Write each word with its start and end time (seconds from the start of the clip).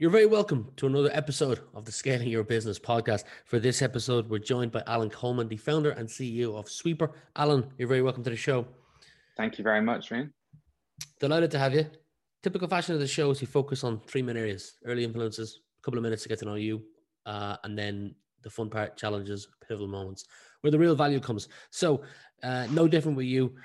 You're 0.00 0.10
very 0.10 0.26
welcome 0.26 0.70
to 0.76 0.86
another 0.86 1.10
episode 1.12 1.58
of 1.74 1.84
the 1.84 1.90
Scaling 1.90 2.28
Your 2.28 2.44
Business 2.44 2.78
podcast. 2.78 3.24
For 3.46 3.58
this 3.58 3.82
episode, 3.82 4.30
we're 4.30 4.38
joined 4.38 4.70
by 4.70 4.84
Alan 4.86 5.10
Coleman, 5.10 5.48
the 5.48 5.56
founder 5.56 5.90
and 5.90 6.08
CEO 6.08 6.56
of 6.56 6.66
Sweepr. 6.66 7.10
Alan, 7.34 7.66
you're 7.78 7.88
very 7.88 8.00
welcome 8.00 8.22
to 8.22 8.30
the 8.30 8.36
show. 8.36 8.64
Thank 9.36 9.58
you 9.58 9.64
very 9.64 9.80
much, 9.80 10.12
man. 10.12 10.32
Delighted 11.18 11.50
to 11.50 11.58
have 11.58 11.74
you. 11.74 11.84
Typical 12.44 12.68
fashion 12.68 12.94
of 12.94 13.00
the 13.00 13.08
show 13.08 13.32
is 13.32 13.40
we 13.40 13.48
focus 13.48 13.82
on 13.82 14.00
three 14.06 14.22
main 14.22 14.36
areas 14.36 14.76
early 14.84 15.02
influences, 15.02 15.62
a 15.80 15.82
couple 15.82 15.98
of 15.98 16.04
minutes 16.04 16.22
to 16.22 16.28
get 16.28 16.38
to 16.38 16.44
know 16.44 16.54
you, 16.54 16.80
uh, 17.26 17.56
and 17.64 17.76
then 17.76 18.14
the 18.42 18.50
fun 18.50 18.70
part, 18.70 18.96
challenges, 18.96 19.48
pivotal 19.66 19.88
moments, 19.88 20.26
where 20.60 20.70
the 20.70 20.78
real 20.78 20.94
value 20.94 21.18
comes. 21.18 21.48
So, 21.70 22.02
uh, 22.44 22.68
no 22.70 22.86
different 22.86 23.16
with 23.16 23.26
you. 23.26 23.56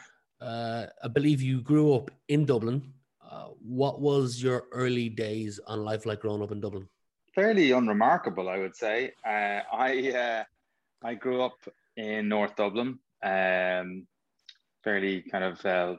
Uh, 0.42 0.88
I 1.04 1.10
believe 1.10 1.44
you 1.44 1.62
grew 1.62 1.94
up 1.94 2.10
in 2.28 2.44
Dublin, 2.46 2.92
uh, 3.34 3.48
what 3.62 4.00
was 4.00 4.42
your 4.42 4.66
early 4.72 5.10
days 5.10 5.60
on 5.66 5.84
life 5.84 6.06
like 6.06 6.20
growing 6.20 6.44
up 6.44 6.52
in 6.52 6.62
Dublin? 6.62 6.88
Fairly 7.34 7.72
unremarkable, 7.72 8.48
I 8.48 8.60
would 8.60 8.76
say. 8.76 9.12
Uh, 9.26 9.62
I 9.74 10.12
uh, 10.12 10.44
I 11.04 11.16
grew 11.16 11.42
up 11.42 11.58
in 11.98 12.30
North 12.30 12.56
Dublin, 12.56 13.00
um, 13.24 14.08
fairly 14.84 15.24
kind 15.24 15.44
of 15.44 15.66
uh, 15.66 15.96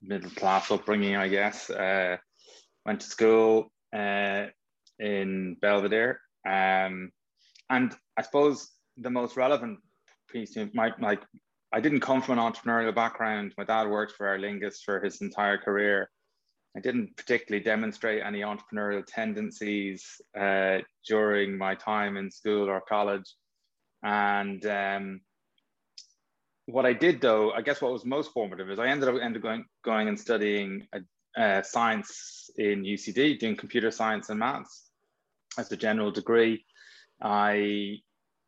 middle 0.00 0.30
class 0.30 0.70
upbringing, 0.70 1.16
I 1.16 1.28
guess. 1.28 1.68
Uh, 1.68 2.16
went 2.86 3.00
to 3.00 3.06
school 3.06 3.70
in 3.92 5.56
Belvedere, 5.60 6.20
um, 6.46 7.12
and 7.68 7.94
I 8.16 8.22
suppose 8.22 8.70
the 8.96 9.10
most 9.10 9.36
relevant 9.36 9.80
piece 10.30 10.56
my 10.72 10.92
like 10.98 11.20
I 11.74 11.80
didn't 11.80 12.00
come 12.00 12.22
from 12.22 12.38
an 12.38 12.52
entrepreneurial 12.52 12.94
background. 12.94 13.52
My 13.58 13.64
dad 13.64 13.86
worked 13.86 14.12
for 14.12 14.26
Aer 14.26 14.38
Lingus 14.38 14.82
for 14.82 14.98
his 15.00 15.20
entire 15.20 15.58
career. 15.58 16.08
I 16.76 16.80
didn't 16.80 17.16
particularly 17.16 17.64
demonstrate 17.64 18.22
any 18.22 18.40
entrepreneurial 18.40 19.04
tendencies 19.06 20.04
uh, 20.38 20.78
during 21.06 21.56
my 21.56 21.74
time 21.74 22.16
in 22.16 22.30
school 22.30 22.68
or 22.68 22.80
college. 22.80 23.34
And 24.02 24.64
um, 24.66 25.20
what 26.66 26.86
I 26.86 26.92
did, 26.92 27.20
though, 27.20 27.52
I 27.52 27.62
guess 27.62 27.80
what 27.80 27.92
was 27.92 28.04
most 28.04 28.32
formative 28.32 28.70
is 28.70 28.78
I 28.78 28.88
ended 28.88 29.08
up 29.08 29.16
ended 29.20 29.42
going 29.42 29.64
going 29.84 30.08
and 30.08 30.20
studying 30.20 30.86
uh, 31.36 31.62
science 31.62 32.50
in 32.56 32.84
UCD, 32.84 33.38
doing 33.38 33.56
computer 33.56 33.90
science 33.90 34.28
and 34.28 34.38
maths 34.38 34.90
as 35.58 35.72
a 35.72 35.76
general 35.76 36.10
degree. 36.10 36.64
I 37.20 37.96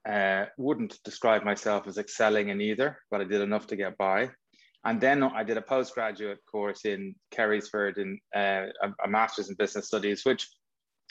uh, 0.08 0.46
wouldn't 0.58 1.02
describe 1.04 1.44
myself 1.44 1.86
as 1.86 1.98
excelling 1.98 2.48
in 2.48 2.60
either, 2.60 2.98
but 3.10 3.20
I 3.20 3.24
did 3.24 3.40
enough 3.40 3.66
to 3.68 3.76
get 3.76 3.96
by. 3.96 4.30
And 4.84 5.00
then 5.00 5.22
I 5.22 5.44
did 5.44 5.58
a 5.58 5.62
postgraduate 5.62 6.38
course 6.50 6.84
in 6.84 7.14
Carysfort 7.34 7.98
in 7.98 8.18
uh, 8.34 8.66
a, 8.82 9.04
a, 9.04 9.08
master's 9.08 9.50
in 9.50 9.56
business 9.56 9.88
studies, 9.88 10.24
which 10.24 10.48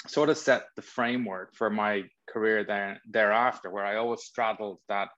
sort 0.08 0.30
of 0.30 0.38
set 0.38 0.64
the 0.76 0.82
framework 0.82 1.56
for 1.56 1.70
my 1.70 2.04
career 2.28 2.64
there, 2.64 3.00
thereafter, 3.08 3.70
where 3.70 3.86
I 3.86 3.98
always 3.98 4.24
straddled 4.24 4.80
that 4.88 5.10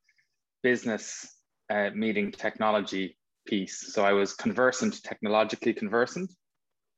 business 0.63 1.27
uh, 1.69 1.91
meeting 1.95 2.31
technology 2.31 3.17
piece. 3.45 3.93
So 3.93 4.03
I 4.03 4.11
was 4.11 4.33
conversant, 4.33 5.01
technologically 5.01 5.73
conversant, 5.73 6.31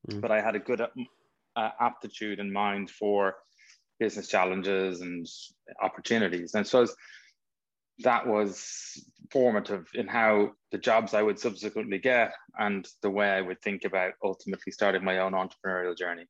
mm. 0.09 0.21
but 0.21 0.31
I 0.31 0.41
had 0.41 0.55
a 0.55 0.59
good 0.59 0.81
uh, 0.81 1.69
aptitude 1.79 2.39
in 2.39 2.51
mind 2.51 2.89
for 2.89 3.35
business 3.99 4.27
challenges 4.27 5.01
and 5.01 5.27
opportunities. 5.81 6.55
And 6.55 6.65
so 6.65 6.87
that 7.99 8.25
was 8.25 9.03
formative 9.31 9.87
in 9.93 10.07
how 10.07 10.51
the 10.71 10.77
jobs 10.77 11.13
I 11.13 11.21
would 11.21 11.39
subsequently 11.39 11.99
get 11.99 12.33
and 12.59 12.87
the 13.01 13.09
way 13.09 13.29
I 13.29 13.41
would 13.41 13.61
think 13.61 13.85
about 13.85 14.13
ultimately 14.23 14.71
starting 14.71 15.03
my 15.03 15.19
own 15.19 15.33
entrepreneurial 15.33 15.97
journey. 15.97 16.25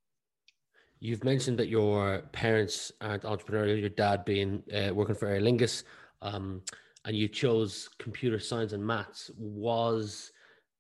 You've 1.00 1.24
mentioned 1.24 1.58
that 1.60 1.68
your 1.68 2.22
parents 2.32 2.92
aren't 3.02 3.24
entrepreneurial, 3.24 3.80
your 3.80 3.90
dad 3.90 4.24
being 4.24 4.64
uh, 4.74 4.94
working 4.94 5.16
for 5.16 5.28
Aer 5.28 5.42
Lingus, 5.42 5.84
um, 6.22 6.62
and 7.06 7.16
you 7.16 7.28
chose 7.28 7.90
computer 8.00 8.40
science 8.40 8.72
and 8.72 8.86
maths. 8.86 9.30
Was 9.38 10.32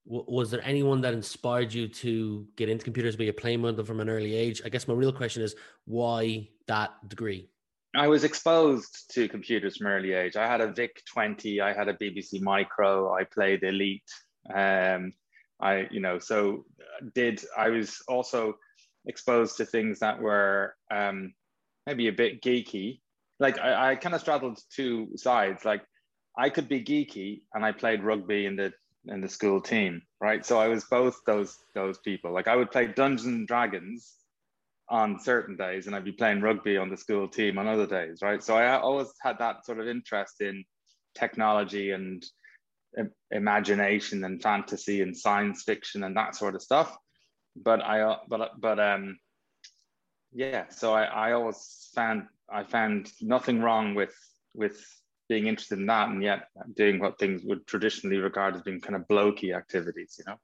was 0.05 0.51
there 0.51 0.61
anyone 0.65 0.99
that 1.01 1.13
inspired 1.13 1.73
you 1.73 1.87
to 1.87 2.45
get 2.57 2.67
into 2.67 2.83
computers? 2.83 3.15
Be 3.15 3.29
a 3.29 3.33
them 3.33 3.85
from 3.85 4.01
an 4.01 4.09
early 4.09 4.35
age? 4.35 4.61
I 4.65 4.69
guess 4.69 4.87
my 4.87 4.93
real 4.93 5.13
question 5.13 5.41
is 5.41 5.55
why 5.85 6.49
that 6.67 6.91
degree? 7.07 7.49
I 7.95 8.07
was 8.07 8.23
exposed 8.23 9.11
to 9.13 9.27
computers 9.29 9.77
from 9.77 9.87
early 9.87 10.13
age. 10.13 10.35
I 10.35 10.47
had 10.47 10.61
a 10.61 10.71
VIC 10.71 11.03
20, 11.05 11.61
I 11.61 11.73
had 11.73 11.87
a 11.87 11.93
BBC 11.93 12.41
Micro, 12.41 13.13
I 13.13 13.23
played 13.23 13.63
Elite. 13.63 14.09
Um, 14.53 15.13
I, 15.61 15.87
you 15.91 15.99
know, 15.99 16.19
so 16.19 16.65
did 17.13 17.43
I 17.57 17.69
was 17.69 18.01
also 18.07 18.55
exposed 19.05 19.57
to 19.57 19.65
things 19.65 19.99
that 19.99 20.19
were 20.19 20.75
um, 20.91 21.33
maybe 21.85 22.07
a 22.07 22.13
bit 22.13 22.41
geeky. 22.41 22.99
Like 23.39 23.59
I, 23.59 23.91
I 23.91 23.95
kind 23.95 24.15
of 24.15 24.21
straddled 24.21 24.59
two 24.75 25.09
sides. 25.15 25.63
Like 25.63 25.83
I 26.37 26.49
could 26.49 26.67
be 26.67 26.83
geeky, 26.83 27.41
and 27.53 27.63
I 27.63 27.71
played 27.71 28.03
rugby 28.03 28.45
in 28.45 28.55
the 28.55 28.73
in 29.07 29.21
the 29.21 29.29
school 29.29 29.61
team, 29.61 30.01
right? 30.21 30.45
So 30.45 30.59
I 30.59 30.67
was 30.67 30.85
both 30.85 31.19
those 31.25 31.57
those 31.75 31.97
people. 31.99 32.33
Like 32.33 32.47
I 32.47 32.55
would 32.55 32.71
play 32.71 32.87
Dungeons 32.87 33.25
and 33.25 33.47
Dragons 33.47 34.13
on 34.93 35.19
certain 35.19 35.57
days 35.57 35.87
and 35.87 35.95
I'd 35.95 36.05
be 36.05 36.11
playing 36.11 36.41
rugby 36.41 36.77
on 36.77 36.87
the 36.87 36.97
school 36.97 37.27
team 37.27 37.57
on 37.57 37.67
other 37.67 37.87
days, 37.87 38.19
right? 38.21 38.43
So 38.43 38.55
I 38.55 38.79
always 38.79 39.11
had 39.19 39.39
that 39.39 39.65
sort 39.65 39.79
of 39.79 39.87
interest 39.87 40.39
in 40.39 40.63
technology 41.15 41.89
and 41.89 42.23
imagination 43.31 44.23
and 44.23 44.39
fantasy 44.39 45.01
and 45.01 45.17
science 45.17 45.63
fiction 45.63 46.03
and 46.03 46.15
that 46.15 46.35
sort 46.35 46.53
of 46.53 46.61
stuff. 46.61 46.95
But 47.55 47.81
I, 47.81 48.17
but, 48.29 48.51
but, 48.61 48.79
um, 48.79 49.17
yeah, 50.31 50.69
so 50.69 50.93
I, 50.93 51.05
I 51.05 51.31
always 51.31 51.89
found, 51.95 52.27
I 52.47 52.63
found 52.63 53.11
nothing 53.19 53.61
wrong 53.61 53.95
with, 53.95 54.13
with 54.53 54.79
being 55.27 55.47
interested 55.47 55.79
in 55.79 55.87
that 55.87 56.09
and 56.09 56.21
yet 56.21 56.49
doing 56.75 56.99
what 56.99 57.17
things 57.17 57.41
would 57.45 57.65
traditionally 57.65 58.17
regard 58.17 58.55
as 58.55 58.61
being 58.61 58.79
kind 58.79 58.95
of 58.95 59.07
blokey 59.07 59.57
activities, 59.57 60.19
you 60.19 60.25
know? 60.27 60.37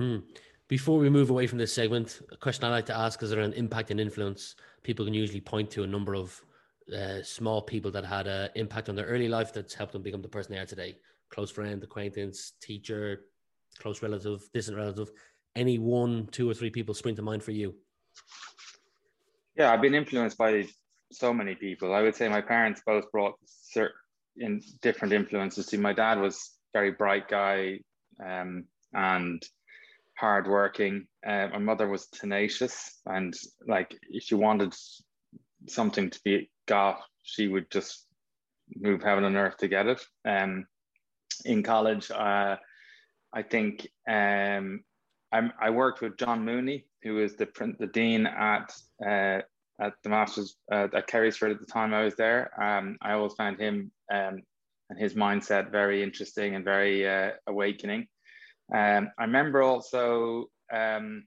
Mm. 0.00 0.22
Before 0.68 0.98
we 0.98 1.08
move 1.08 1.30
away 1.30 1.46
from 1.46 1.56
this 1.56 1.72
segment, 1.72 2.20
a 2.30 2.36
question 2.36 2.64
I 2.64 2.68
like 2.68 2.84
to 2.86 2.96
ask 2.96 3.22
is 3.22 3.32
around 3.32 3.54
impact 3.54 3.90
and 3.90 3.98
influence. 3.98 4.54
People 4.82 5.06
can 5.06 5.14
usually 5.14 5.40
point 5.40 5.70
to 5.70 5.82
a 5.82 5.86
number 5.86 6.14
of 6.14 6.38
uh, 6.94 7.22
small 7.22 7.62
people 7.62 7.90
that 7.92 8.04
had 8.04 8.26
an 8.26 8.50
impact 8.54 8.90
on 8.90 8.94
their 8.94 9.06
early 9.06 9.28
life 9.28 9.50
that's 9.50 9.72
helped 9.72 9.94
them 9.94 10.02
become 10.02 10.20
the 10.20 10.28
person 10.28 10.52
they 10.52 10.60
are 10.60 10.66
today. 10.66 10.98
Close 11.30 11.50
friend, 11.50 11.82
acquaintance, 11.82 12.52
teacher, 12.60 13.24
close 13.78 14.02
relative, 14.02 14.46
distant 14.52 14.76
relative. 14.76 15.10
Any 15.56 15.78
one, 15.78 16.28
two, 16.32 16.50
or 16.50 16.52
three 16.52 16.70
people 16.70 16.94
spring 16.94 17.16
to 17.16 17.22
mind 17.22 17.42
for 17.42 17.52
you? 17.52 17.74
Yeah, 19.56 19.72
I've 19.72 19.80
been 19.80 19.94
influenced 19.94 20.36
by 20.36 20.66
so 21.10 21.32
many 21.32 21.54
people. 21.54 21.94
I 21.94 22.02
would 22.02 22.14
say 22.14 22.28
my 22.28 22.42
parents 22.42 22.82
both 22.84 23.10
brought 23.10 23.36
certain 23.46 24.60
different 24.82 25.14
influences 25.14 25.64
to. 25.66 25.78
My 25.78 25.94
dad 25.94 26.20
was 26.20 26.58
very 26.74 26.90
bright 26.90 27.26
guy, 27.26 27.80
um, 28.22 28.64
and 28.92 29.42
hardworking. 30.18 31.06
Uh, 31.26 31.48
my 31.52 31.58
mother 31.58 31.88
was 31.88 32.06
tenacious, 32.06 33.00
and 33.06 33.34
like 33.66 33.96
if 34.10 34.24
she 34.24 34.34
wanted 34.34 34.74
something 35.68 36.10
to 36.10 36.20
be 36.24 36.50
got, 36.66 37.00
she 37.22 37.48
would 37.48 37.70
just 37.70 38.06
move 38.76 39.02
heaven 39.02 39.24
and 39.24 39.36
earth 39.36 39.56
to 39.58 39.68
get 39.68 39.86
it. 39.86 40.04
Um, 40.26 40.66
in 41.44 41.62
college, 41.62 42.10
uh, 42.10 42.56
I 43.32 43.42
think 43.42 43.86
um, 44.08 44.80
i 45.32 45.70
worked 45.70 46.00
with 46.00 46.16
John 46.16 46.44
Mooney, 46.44 46.86
who 47.02 47.14
was 47.14 47.36
the 47.36 47.48
the 47.78 47.86
dean 47.86 48.26
at 48.26 48.72
uh, 49.04 49.42
at 49.80 49.92
the 50.02 50.08
masters 50.08 50.56
uh, 50.72 50.88
at 50.94 51.08
Carysfort 51.08 51.52
at 51.52 51.60
the 51.60 51.66
time 51.66 51.94
I 51.94 52.04
was 52.04 52.16
there. 52.16 52.50
Um, 52.60 52.96
I 53.02 53.12
always 53.12 53.34
found 53.34 53.60
him 53.60 53.92
um, 54.12 54.42
and 54.90 54.98
his 54.98 55.14
mindset 55.14 55.70
very 55.70 56.02
interesting 56.02 56.54
and 56.54 56.64
very 56.64 57.08
uh, 57.08 57.32
awakening. 57.46 58.08
Um, 58.74 59.10
I 59.18 59.24
remember 59.24 59.62
also, 59.62 60.46
um, 60.72 61.24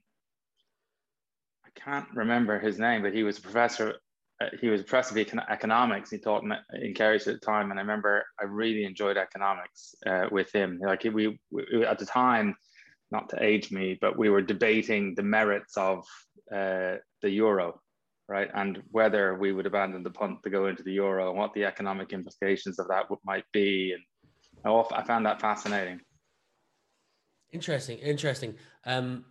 I 1.64 1.80
can't 1.80 2.08
remember 2.14 2.58
his 2.58 2.78
name, 2.78 3.02
but 3.02 3.14
he 3.14 3.22
was 3.22 3.38
a 3.38 3.42
professor. 3.42 3.94
Uh, 4.40 4.46
he 4.60 4.68
was 4.68 4.80
a 4.80 4.84
professor 4.84 5.18
of 5.18 5.26
econ- 5.26 5.50
economics. 5.50 6.10
He 6.10 6.18
taught 6.18 6.44
in, 6.44 6.52
in 6.74 6.94
Kerry 6.94 7.16
at 7.16 7.24
the 7.24 7.38
time, 7.38 7.70
and 7.70 7.78
I 7.78 7.82
remember 7.82 8.24
I 8.40 8.44
really 8.44 8.84
enjoyed 8.84 9.16
economics 9.16 9.94
uh, 10.06 10.26
with 10.30 10.52
him. 10.52 10.80
Like 10.84 11.04
we, 11.04 11.38
we, 11.50 11.84
at 11.84 11.98
the 11.98 12.06
time, 12.06 12.54
not 13.10 13.28
to 13.30 13.42
age 13.42 13.70
me, 13.70 13.98
but 14.00 14.16
we 14.16 14.30
were 14.30 14.42
debating 14.42 15.14
the 15.14 15.22
merits 15.22 15.76
of 15.76 16.04
uh, 16.54 16.96
the 17.22 17.30
euro, 17.30 17.80
right, 18.28 18.50
and 18.54 18.82
whether 18.90 19.34
we 19.34 19.52
would 19.52 19.66
abandon 19.66 20.02
the 20.02 20.10
punt 20.10 20.42
to 20.42 20.50
go 20.50 20.66
into 20.66 20.82
the 20.82 20.92
euro 20.92 21.28
and 21.28 21.38
what 21.38 21.52
the 21.54 21.64
economic 21.64 22.12
implications 22.12 22.78
of 22.78 22.88
that 22.88 23.06
might 23.24 23.44
be. 23.52 23.92
And 23.92 24.02
I, 24.64 25.00
I 25.00 25.04
found 25.04 25.26
that 25.26 25.40
fascinating. 25.40 26.00
Interesting, 27.56 27.98
interesting. 27.98 28.54
Um, 28.84 29.24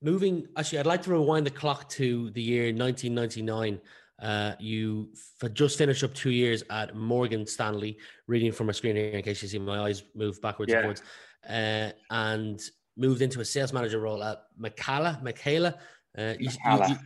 moving, 0.00 0.46
actually, 0.56 0.78
I'd 0.78 0.86
like 0.86 1.02
to 1.02 1.10
rewind 1.10 1.44
the 1.46 1.50
clock 1.50 1.88
to 1.90 2.30
the 2.30 2.42
year 2.42 2.66
1999. 2.72 3.80
Uh, 4.22 4.52
you 4.58 5.10
f- 5.42 5.52
just 5.52 5.76
finished 5.78 6.02
up 6.04 6.14
two 6.14 6.30
years 6.30 6.62
at 6.70 6.94
Morgan 6.96 7.46
Stanley, 7.46 7.98
reading 8.26 8.52
from 8.52 8.68
a 8.68 8.74
screen 8.74 8.96
here 8.96 9.10
in 9.10 9.22
case 9.22 9.42
you 9.42 9.48
see 9.48 9.58
my 9.58 9.80
eyes 9.80 10.02
move 10.14 10.40
backwards 10.40 10.70
Yeah. 10.72 10.78
and 10.78 10.84
forwards, 10.84 11.02
uh, 11.48 11.90
and 12.10 12.60
moved 12.96 13.22
into 13.22 13.40
a 13.40 13.44
sales 13.44 13.72
manager 13.72 14.00
role 14.00 14.22
at 14.22 14.38
Macalla. 14.60 15.20
Macalla. 15.22 15.74
Uh, 16.16 16.34
you, 16.38 16.48
you- 16.50 16.86
you- 16.88 16.96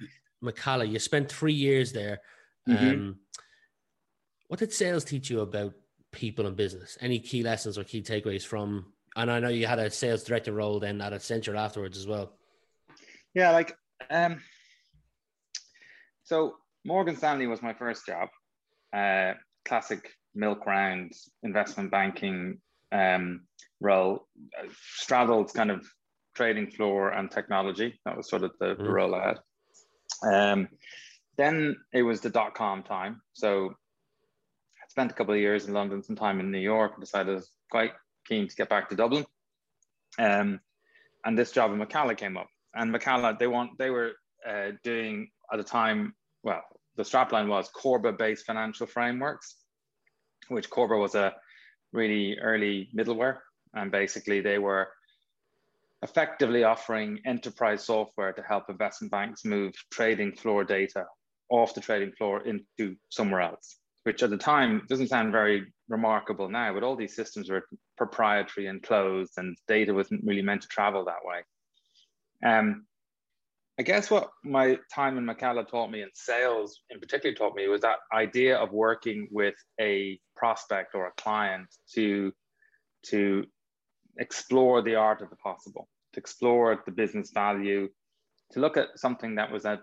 Macalla. 0.51 0.91
You 0.91 0.99
spent 0.99 1.31
three 1.31 1.53
years 1.53 1.93
there. 1.93 2.21
Mhm. 2.69 2.93
Um, 2.93 3.19
what 4.49 4.59
did 4.61 4.73
sales 4.73 5.05
teach 5.05 5.31
you 5.31 5.41
about 5.41 5.75
people 6.13 6.47
and 6.47 6.57
business? 6.57 6.99
Any 7.01 7.21
key 7.21 7.43
lessons 7.43 7.79
or 7.79 7.85
key 7.85 8.03
takeaways 8.03 8.45
from? 8.45 8.93
And 9.17 9.31
I 9.31 9.41
know 9.41 9.49
you 9.49 9.67
had 9.67 9.79
a 9.79 9.91
sales 9.91 10.25
director 10.25 10.53
role 10.53 10.81
then 10.81 11.01
at 11.01 11.13
Accenture 11.13 11.57
afterwards 11.57 11.99
as 11.99 12.07
well. 12.07 12.33
Yeah, 13.35 13.51
like 13.51 13.77
um 14.11 14.41
so 16.25 16.55
Morgan 16.85 17.17
Stanley 17.17 17.47
was 17.47 17.63
my 17.63 17.75
first 17.75 18.07
job. 18.07 18.29
Uh 18.93 19.35
classic 19.65 20.11
milk 20.35 20.67
round 20.67 21.13
investment 21.43 21.91
banking 21.91 22.59
um 22.91 23.43
role. 23.81 24.27
Uh, 24.59 24.69
straddled 24.97 25.53
kind 25.55 25.71
of 25.71 25.87
trading 26.35 26.71
floor 26.71 27.11
and 27.11 27.31
technology. 27.31 28.01
That 28.07 28.17
was 28.17 28.29
sort 28.31 28.45
of 28.45 28.53
the, 28.59 28.75
Mhm. 28.77 28.89
role 28.89 29.15
I 29.15 29.29
had. 29.29 29.39
Um 30.35 30.69
then 31.37 31.77
it 31.93 32.03
was 32.03 32.21
the 32.21 32.31
dot 32.31 32.55
com 32.55 32.83
time. 32.83 33.21
So 33.33 33.71
I 33.71 34.89
spent 34.89 35.11
a 35.11 35.15
couple 35.15 35.35
of 35.35 35.41
years 35.41 35.67
in 35.67 35.75
London, 35.75 36.03
some 36.03 36.17
time 36.17 36.41
in 36.41 36.51
New 36.51 36.59
York, 36.59 36.93
and 36.95 37.01
decided 37.03 37.31
I 37.33 37.35
was 37.37 37.51
quite 37.71 37.93
keen 38.33 38.49
to 38.49 38.57
get 38.57 38.69
back 38.69 38.89
to 38.89 38.97
Dublin. 38.97 39.25
Um, 40.19 40.61
and 41.25 41.39
this 41.39 41.53
job 41.53 41.73
in 41.73 41.79
Macalla 41.79 42.17
came 42.17 42.37
up. 42.37 42.49
And 42.75 42.95
Macalla, 42.95 43.39
they 43.39 43.47
want 43.47 43.79
they 43.79 43.91
were 43.91 44.13
uh, 44.49 44.71
doing 44.83 45.31
at 45.53 45.59
the 45.59 45.65
time. 45.65 46.15
Well, 46.43 46.63
the 46.97 47.03
strapline 47.03 47.49
was 47.49 47.71
CORBA-based 47.71 48.45
financial 48.47 48.87
frameworks, 48.87 49.57
which 50.49 50.71
CORBA 50.71 50.99
was 50.99 51.15
a 51.15 51.35
really 51.93 52.39
early 52.39 52.89
middleware, 52.97 53.39
and 53.75 53.91
basically 53.91 54.41
they 54.41 54.59
were 54.59 54.89
effectively 56.03 56.65
offering 56.65 57.21
enterprise 57.27 57.85
software 57.85 58.33
to 58.33 58.43
help 58.43 58.65
investment 58.69 59.13
banks 59.13 59.45
move 59.45 59.73
trading 59.93 60.33
floor 60.33 60.65
data 60.65 61.05
off 61.49 61.75
the 61.75 61.81
trading 61.81 62.13
floor 62.19 62.41
into 62.41 62.97
somewhere 63.11 63.43
else. 63.43 63.77
Which 64.05 64.23
at 64.23 64.31
the 64.31 64.37
time 64.37 64.83
doesn't 64.89 65.09
sound 65.09 65.31
very 65.31 65.73
remarkable 65.89 66.49
now, 66.49 66.75
but 66.75 66.83
all 66.83 66.97
these 66.97 67.15
systems 67.15 67.49
were 67.49 67.65
proprietary 67.97 68.67
and 68.67 68.83
closed, 68.83 69.35
and 69.37 69.57
data 69.69 69.95
wasn't 69.95 70.25
really 70.25 70.43
meant 70.43 70.63
to 70.63 70.69
travel 70.69 71.05
that 71.05 71.25
way. 71.25 71.43
Um, 72.45 72.87
I 73.79 73.83
guess 73.85 74.11
what 74.11 74.31
my 74.45 74.79
time 74.95 75.17
in 75.19 75.25
Macalla 75.25 75.67
taught 75.67 75.91
me, 75.91 76.03
and 76.03 76.11
sales 76.15 76.81
in 76.91 77.01
particular 77.01 77.35
taught 77.35 77.55
me, 77.55 77.69
was 77.69 77.81
that 77.83 77.99
idea 78.13 78.57
of 78.57 78.73
working 78.73 79.29
with 79.31 79.55
a 79.81 80.19
prospect 80.37 80.95
or 80.95 81.07
a 81.07 81.13
client 81.23 81.69
to 81.95 82.33
to 83.07 83.45
explore 84.19 84.83
the 84.83 84.95
art 84.95 85.23
of 85.23 85.31
the 85.31 85.37
possible, 85.37 85.89
to 86.13 86.21
explore 86.21 86.83
the 86.85 86.93
business 86.93 87.31
value, 87.33 87.89
to 88.53 88.61
look 88.61 88.77
at 88.77 88.99
something 88.99 89.37
that 89.37 89.51
was 89.51 89.65
at 89.65 89.81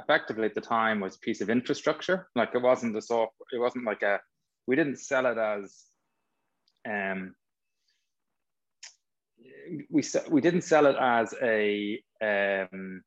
effectively 0.00 0.46
at 0.46 0.54
the 0.54 0.60
time 0.60 1.00
was 1.00 1.16
a 1.16 1.20
piece 1.20 1.40
of 1.40 1.50
infrastructure. 1.50 2.28
Like 2.34 2.54
it 2.54 2.62
wasn't 2.62 2.94
the 2.94 3.02
software, 3.02 3.46
it 3.52 3.58
wasn't 3.58 3.84
like 3.84 4.02
a 4.02 4.20
we 4.66 4.76
didn't 4.76 4.98
sell 4.98 5.26
it 5.26 5.38
as 5.38 5.84
um 6.88 7.34
we 9.90 10.02
we 10.30 10.40
didn't 10.40 10.62
sell 10.62 10.86
it 10.86 10.96
as 10.96 11.34
a 11.42 12.02
um, 12.22 13.02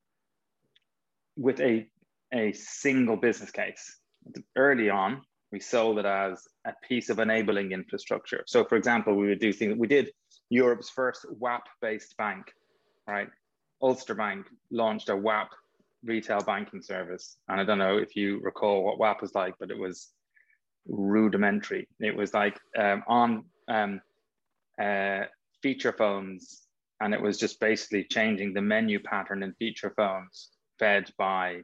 with 1.35 1.59
a 1.59 1.87
a 2.33 2.53
single 2.53 3.17
business 3.17 3.51
case. 3.51 3.97
Early 4.55 4.89
on, 4.89 5.21
we 5.51 5.59
sold 5.59 5.99
it 5.99 6.05
as 6.05 6.47
a 6.65 6.73
piece 6.87 7.09
of 7.09 7.19
enabling 7.19 7.71
infrastructure. 7.71 8.43
So, 8.47 8.63
for 8.65 8.75
example, 8.75 9.15
we 9.15 9.27
would 9.27 9.39
do 9.39 9.53
things. 9.53 9.77
We 9.77 9.87
did 9.87 10.11
Europe's 10.49 10.89
first 10.89 11.25
WAP-based 11.39 12.17
bank, 12.17 12.45
right? 13.07 13.27
Ulster 13.81 14.15
Bank 14.15 14.47
launched 14.71 15.09
a 15.09 15.15
WAP 15.15 15.49
retail 16.03 16.41
banking 16.41 16.81
service, 16.81 17.37
and 17.47 17.59
I 17.59 17.63
don't 17.63 17.77
know 17.77 17.97
if 17.97 18.15
you 18.15 18.39
recall 18.41 18.83
what 18.83 18.99
WAP 18.99 19.21
was 19.21 19.35
like, 19.35 19.55
but 19.59 19.71
it 19.71 19.77
was 19.77 20.09
rudimentary. 20.87 21.87
It 21.99 22.15
was 22.15 22.33
like 22.33 22.59
um, 22.77 23.03
on 23.07 23.45
um, 23.67 24.01
uh, 24.81 25.21
feature 25.61 25.93
phones, 25.93 26.63
and 26.99 27.13
it 27.13 27.21
was 27.21 27.37
just 27.37 27.59
basically 27.59 28.03
changing 28.03 28.53
the 28.53 28.61
menu 28.61 28.99
pattern 28.99 29.43
in 29.43 29.53
feature 29.53 29.93
phones 29.95 30.49
fed 30.79 31.09
by 31.17 31.61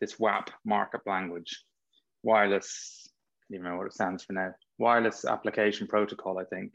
this 0.00 0.18
WAP 0.18 0.50
markup 0.64 1.02
language, 1.06 1.64
wireless. 2.22 3.06
I 3.06 3.54
don't 3.54 3.60
even 3.60 3.70
know 3.72 3.78
what 3.78 3.86
it 3.86 3.94
stands 3.94 4.24
for 4.24 4.32
now. 4.32 4.52
Wireless 4.78 5.24
application 5.24 5.86
protocol, 5.86 6.38
I 6.38 6.44
think, 6.44 6.72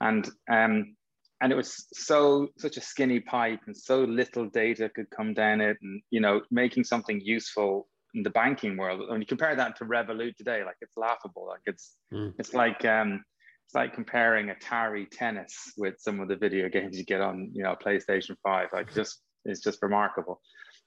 and 0.00 0.28
um, 0.50 0.96
and 1.40 1.52
it 1.52 1.56
was 1.56 1.86
so 1.92 2.48
such 2.58 2.76
a 2.76 2.80
skinny 2.80 3.20
pipe, 3.20 3.60
and 3.66 3.76
so 3.76 4.04
little 4.04 4.46
data 4.48 4.88
could 4.88 5.10
come 5.10 5.34
down 5.34 5.60
it, 5.60 5.76
and 5.82 6.02
you 6.10 6.20
know, 6.20 6.40
making 6.50 6.84
something 6.84 7.20
useful 7.20 7.88
in 8.14 8.22
the 8.22 8.30
banking 8.30 8.76
world. 8.76 9.02
When 9.08 9.20
you 9.20 9.26
compare 9.26 9.54
that 9.54 9.76
to 9.76 9.84
Revolut 9.84 10.36
today, 10.36 10.64
like 10.64 10.76
it's 10.80 10.96
laughable. 10.96 11.46
Like 11.46 11.62
it's 11.66 11.96
Mm. 12.12 12.34
it's 12.38 12.54
like 12.54 12.84
um, 12.84 13.24
it's 13.66 13.74
like 13.74 13.94
comparing 13.94 14.48
Atari 14.48 15.06
tennis 15.10 15.72
with 15.76 15.96
some 15.98 16.20
of 16.20 16.28
the 16.28 16.36
video 16.36 16.68
games 16.68 16.96
you 16.96 17.04
get 17.04 17.20
on, 17.20 17.50
you 17.52 17.62
know, 17.62 17.74
PlayStation 17.74 18.36
Five. 18.42 18.68
Like 18.72 18.94
just 18.94 19.20
it's 19.44 19.60
just 19.60 19.82
remarkable. 19.82 20.40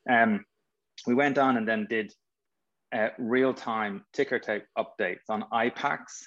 Um, 0.10 0.46
we 1.06 1.14
went 1.14 1.38
on 1.38 1.58
and 1.58 1.68
then 1.68 1.88
did 1.90 2.14
uh, 2.92 3.10
real-time 3.18 4.04
ticker 4.14 4.40
tape 4.40 4.64
updates 4.78 5.30
on 5.30 5.44
iPAQs 5.54 6.24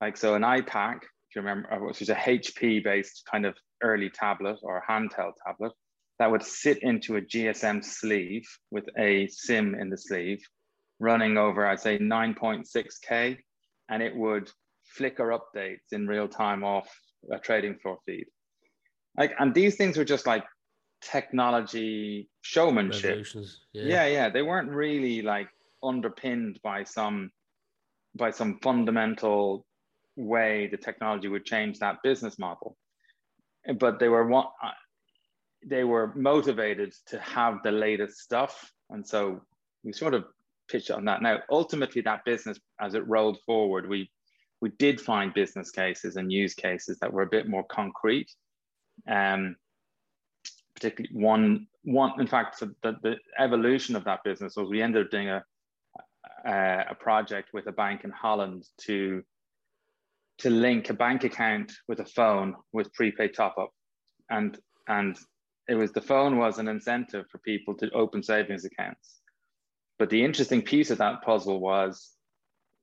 Like 0.00 0.16
so, 0.16 0.34
an 0.34 0.42
iPAQ, 0.42 0.96
if 0.96 1.08
you 1.34 1.42
remember, 1.42 1.72
uh, 1.72 1.78
which 1.78 2.02
is 2.02 2.08
a 2.08 2.14
HP-based 2.14 3.22
kind 3.30 3.46
of 3.46 3.56
early 3.82 4.10
tablet 4.10 4.58
or 4.62 4.82
handheld 4.88 5.32
tablet 5.46 5.72
that 6.18 6.30
would 6.30 6.42
sit 6.42 6.82
into 6.82 7.16
a 7.16 7.20
GSM 7.20 7.84
sleeve 7.84 8.46
with 8.70 8.84
a 8.98 9.26
SIM 9.28 9.74
in 9.74 9.90
the 9.90 9.96
sleeve, 9.96 10.40
running 11.00 11.36
over, 11.36 11.66
I'd 11.66 11.80
say 11.80 11.98
9.6K, 11.98 13.36
and 13.90 14.02
it 14.02 14.14
would 14.14 14.50
flicker 14.84 15.36
updates 15.38 15.92
in 15.92 16.06
real 16.06 16.28
time 16.28 16.62
off 16.62 16.88
a 17.32 17.38
trading 17.38 17.78
floor 17.82 17.98
feed. 18.06 18.26
Like, 19.18 19.34
and 19.38 19.54
these 19.54 19.76
things 19.76 19.96
were 19.96 20.04
just 20.04 20.26
like 20.26 20.44
technology 21.02 22.28
showmanship. 22.42 23.26
Yeah. 23.72 23.82
Yeah, 23.84 24.06
yeah, 24.06 24.28
they 24.30 24.42
weren't 24.42 24.70
really 24.70 25.22
like 25.22 25.48
underpinned 25.82 26.60
by 26.62 26.84
some 26.84 27.30
by 28.16 28.30
some 28.30 28.58
fundamental 28.62 29.66
way 30.16 30.68
the 30.68 30.76
technology 30.76 31.28
would 31.28 31.44
change 31.44 31.78
that 31.78 32.02
business 32.02 32.38
model, 32.38 32.76
but 33.78 33.98
they 33.98 34.08
were 34.08 34.32
uh, 34.34 34.44
They 35.66 35.84
were 35.84 36.12
motivated 36.14 36.92
to 37.06 37.18
have 37.20 37.62
the 37.62 37.72
latest 37.72 38.18
stuff, 38.18 38.70
and 38.90 39.06
so 39.06 39.40
we 39.82 39.92
sort 39.92 40.14
of 40.14 40.24
pitched 40.68 40.90
on 40.90 41.04
that. 41.06 41.22
Now, 41.22 41.38
ultimately, 41.50 42.02
that 42.02 42.24
business, 42.24 42.58
as 42.78 42.94
it 42.94 43.08
rolled 43.08 43.38
forward, 43.46 43.88
we 43.88 44.10
we 44.60 44.70
did 44.78 45.00
find 45.00 45.34
business 45.34 45.70
cases 45.70 46.16
and 46.16 46.32
use 46.32 46.54
cases 46.54 46.98
that 46.98 47.12
were 47.12 47.22
a 47.22 47.34
bit 47.36 47.48
more 47.48 47.64
concrete. 47.64 48.30
Um, 49.08 49.56
particularly 50.74 51.14
one 51.24 51.66
one 51.84 52.20
in 52.20 52.26
fact 52.26 52.58
so 52.58 52.68
the, 52.82 52.96
the 53.02 53.16
evolution 53.38 53.96
of 53.96 54.04
that 54.04 54.24
business 54.24 54.56
was 54.56 54.68
we 54.68 54.82
ended 54.82 55.04
up 55.04 55.10
doing 55.10 55.28
a, 55.28 55.44
a 56.44 56.84
a 56.90 56.94
project 56.94 57.50
with 57.52 57.66
a 57.68 57.72
bank 57.72 58.04
in 58.04 58.10
holland 58.10 58.64
to 58.78 59.22
to 60.38 60.50
link 60.50 60.90
a 60.90 60.94
bank 60.94 61.24
account 61.24 61.72
with 61.88 62.00
a 62.00 62.04
phone 62.04 62.54
with 62.72 62.92
prepaid 62.94 63.34
top 63.34 63.56
up 63.58 63.70
and 64.30 64.58
and 64.88 65.18
it 65.68 65.74
was 65.74 65.92
the 65.92 66.00
phone 66.00 66.38
was 66.38 66.58
an 66.58 66.68
incentive 66.68 67.24
for 67.30 67.38
people 67.38 67.74
to 67.74 67.90
open 67.92 68.22
savings 68.22 68.64
accounts 68.64 69.20
but 69.98 70.10
the 70.10 70.24
interesting 70.24 70.62
piece 70.62 70.90
of 70.90 70.98
that 70.98 71.22
puzzle 71.22 71.60
was 71.60 72.12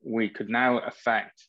we 0.04 0.30
could 0.30 0.50
now 0.50 0.80
affect 0.80 1.48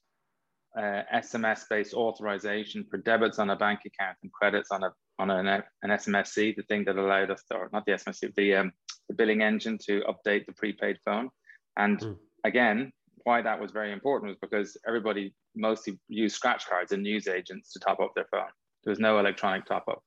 uh, 0.76 1.02
SMS 1.14 1.64
based 1.68 1.94
authorization 1.94 2.84
for 2.90 2.96
debits 2.98 3.38
on 3.38 3.50
a 3.50 3.56
bank 3.56 3.80
account 3.86 4.16
and 4.22 4.32
credits 4.32 4.70
on 4.70 4.82
a 4.82 4.92
on 5.18 5.30
an, 5.30 5.46
an 5.46 5.90
SMSC, 5.90 6.56
the 6.56 6.62
thing 6.62 6.84
that 6.84 6.96
allowed 6.96 7.30
us, 7.30 7.42
to, 7.44 7.56
or 7.56 7.68
not 7.72 7.84
the 7.86 7.92
SMSC, 7.92 8.34
the 8.34 8.56
um, 8.56 8.72
the 9.08 9.14
billing 9.14 9.42
engine 9.42 9.78
to 9.86 10.02
update 10.02 10.46
the 10.46 10.52
prepaid 10.52 10.98
phone. 11.04 11.28
And 11.76 12.00
Mm. 12.00 12.18
again, 12.44 12.92
why 13.24 13.42
that 13.42 13.60
was 13.60 13.70
very 13.70 13.92
important 13.92 14.30
was 14.30 14.38
because 14.40 14.76
everybody 14.86 15.34
mostly 15.54 15.98
used 16.08 16.36
scratch 16.36 16.66
cards 16.66 16.92
and 16.92 17.02
news 17.02 17.28
agents 17.28 17.72
to 17.72 17.80
top 17.80 18.00
up 18.00 18.12
their 18.14 18.26
phone. 18.30 18.50
There 18.84 18.90
was 18.90 18.98
no 18.98 19.18
electronic 19.18 19.66
top 19.66 19.84
up, 19.88 20.02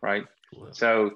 right? 0.00 0.24
Wow. 0.54 0.68
So 0.72 1.10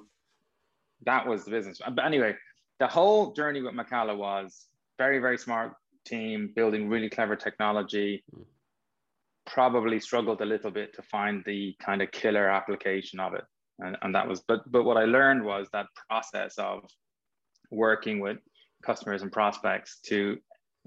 that 1.05 1.25
was 1.25 1.45
the 1.45 1.51
business. 1.51 1.79
But 1.85 2.05
anyway, 2.05 2.35
the 2.79 2.87
whole 2.87 3.33
journey 3.33 3.61
with 3.61 3.73
Macalla 3.73 4.17
was 4.17 4.67
very, 4.97 5.19
very 5.19 5.37
smart 5.37 5.73
team 6.05 6.51
building 6.55 6.89
really 6.89 7.09
clever 7.09 7.35
technology. 7.35 8.23
Mm. 8.35 8.45
Probably 9.45 9.99
struggled 9.99 10.41
a 10.41 10.45
little 10.45 10.71
bit 10.71 10.93
to 10.95 11.01
find 11.01 11.43
the 11.45 11.75
kind 11.79 12.01
of 12.01 12.11
killer 12.11 12.49
application 12.49 13.19
of 13.19 13.33
it. 13.33 13.43
and, 13.79 13.97
and 14.01 14.15
that 14.15 14.27
was 14.27 14.41
but 14.47 14.69
but 14.71 14.83
what 14.83 14.97
i 14.97 15.05
learned 15.05 15.43
was 15.43 15.67
that 15.71 15.87
process 16.09 16.57
of 16.57 16.83
working 17.71 18.19
with 18.19 18.37
customers 18.83 19.21
and 19.21 19.31
prospects 19.31 19.99
to 20.05 20.37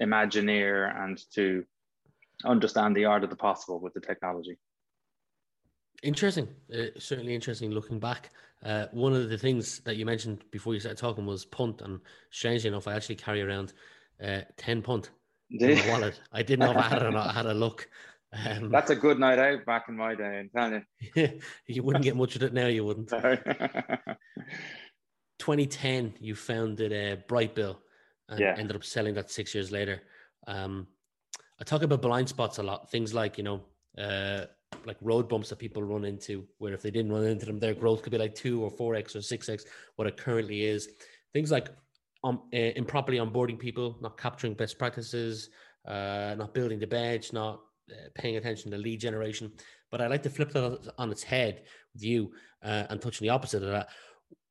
imagineer 0.01 1.05
and 1.05 1.21
to 1.35 1.65
understand 2.45 2.97
the 2.97 3.05
art 3.05 3.25
of 3.25 3.31
the 3.31 3.37
possible 3.37 3.81
with 3.81 3.95
the 3.95 4.01
technology. 4.01 4.59
Interesting. 6.03 6.49
Uh, 6.73 6.87
certainly 6.99 7.35
interesting 7.35 7.71
looking 7.71 7.99
back. 7.99 8.31
Uh, 8.65 8.87
one 8.93 9.15
of 9.15 9.29
the 9.29 9.39
things 9.39 9.81
that 9.81 9.97
you 9.97 10.07
mentioned 10.07 10.45
before 10.51 10.75
you 10.75 10.81
started 10.81 10.99
talking 10.99 11.27
was 11.27 11.45
punt 11.45 11.83
and 11.83 12.01
strangely 12.31 12.69
enough 12.69 12.87
i 12.87 12.95
actually 12.95 13.15
carry 13.15 13.41
around 13.41 13.73
uh, 14.23 14.41
10 14.59 14.83
punt 14.83 15.11
in 15.51 15.79
my 15.79 15.87
wallet. 15.89 16.21
I 16.33 16.43
didn't 16.43 16.67
know 16.67 16.73
if 16.73 16.77
i 16.77 16.83
had 16.83 17.03
it 17.03 17.07
or 17.07 17.11
not 17.11 17.29
i 17.29 17.33
had 17.33 17.47
a 17.47 17.55
look. 17.55 17.89
Um, 18.33 18.71
That's 18.71 18.91
a 18.91 18.97
good 18.97 19.19
night 19.19 19.39
out 19.39 19.67
back 19.67 19.87
in 19.89 19.97
my 19.97 20.15
day, 20.15 20.39
I'm 20.39 20.51
telling 20.55 20.85
you. 21.15 21.41
you 21.67 21.83
wouldn't 21.83 22.05
get 22.05 22.17
much 22.17 22.37
of 22.37 22.45
it 22.45 22.53
now, 22.53 22.69
you 22.69 22.85
wouldn't. 22.85 23.09
2010, 25.39 26.15
you 26.21 26.37
founded 26.37 26.93
uh, 26.93 27.17
Brightbill 27.27 27.79
and 28.31 28.41
yeah. 28.41 28.55
ended 28.57 28.77
up 28.77 28.85
selling 28.85 29.15
that 29.15 29.31
six 29.31 29.55
years 29.55 29.71
later. 29.71 30.03
Um, 30.47 30.87
I 31.61 31.65
talk 31.65 31.83
about 31.83 32.01
blind 32.01 32.29
spots 32.29 32.59
a 32.59 32.63
lot. 32.63 32.91
Things 32.91 33.13
like, 33.13 33.37
you 33.37 33.45
know, 33.45 33.61
uh, 33.99 34.47
like 34.87 34.97
road 35.03 35.29
bumps 35.29 35.51
that 35.51 35.59
people 35.59 35.83
run 35.83 36.05
into, 36.05 36.47
where 36.59 36.73
if 36.73 36.81
they 36.81 36.91
didn't 36.91 37.13
run 37.13 37.25
into 37.25 37.45
them, 37.45 37.59
their 37.59 37.75
growth 37.75 38.03
could 38.03 38.13
be 38.13 38.19
like 38.19 38.35
two 38.35 38.63
or 38.63 38.71
four 38.71 38.95
X 38.95 39.15
or 39.15 39.21
six 39.21 39.49
X, 39.49 39.65
what 39.97 40.09
it 40.09 40.17
currently 40.17 40.63
is. 40.63 40.89
Things 41.33 41.51
like 41.51 41.69
um, 42.25 42.43
uh, 42.55 42.57
improperly 42.57 43.19
onboarding 43.19 43.59
people, 43.59 43.99
not 44.01 44.17
capturing 44.17 44.55
best 44.55 44.79
practices, 44.79 45.51
uh, 45.87 46.35
not 46.39 46.55
building 46.55 46.79
the 46.79 46.87
bench, 46.87 47.33
not 47.33 47.61
uh, 47.91 48.09
paying 48.15 48.37
attention 48.37 48.71
to 48.71 48.79
lead 48.79 49.01
generation. 49.01 49.53
But 49.91 50.01
I 50.01 50.07
like 50.07 50.23
to 50.23 50.31
flip 50.31 50.53
that 50.53 50.93
on 50.99 51.11
its 51.11 51.23
head 51.23 51.65
with 51.93 52.05
you 52.05 52.33
uh, 52.63 52.85
and 52.89 53.03
touching 53.03 53.27
the 53.27 53.35
opposite 53.35 53.63
of 53.63 53.71
that. 53.71 53.89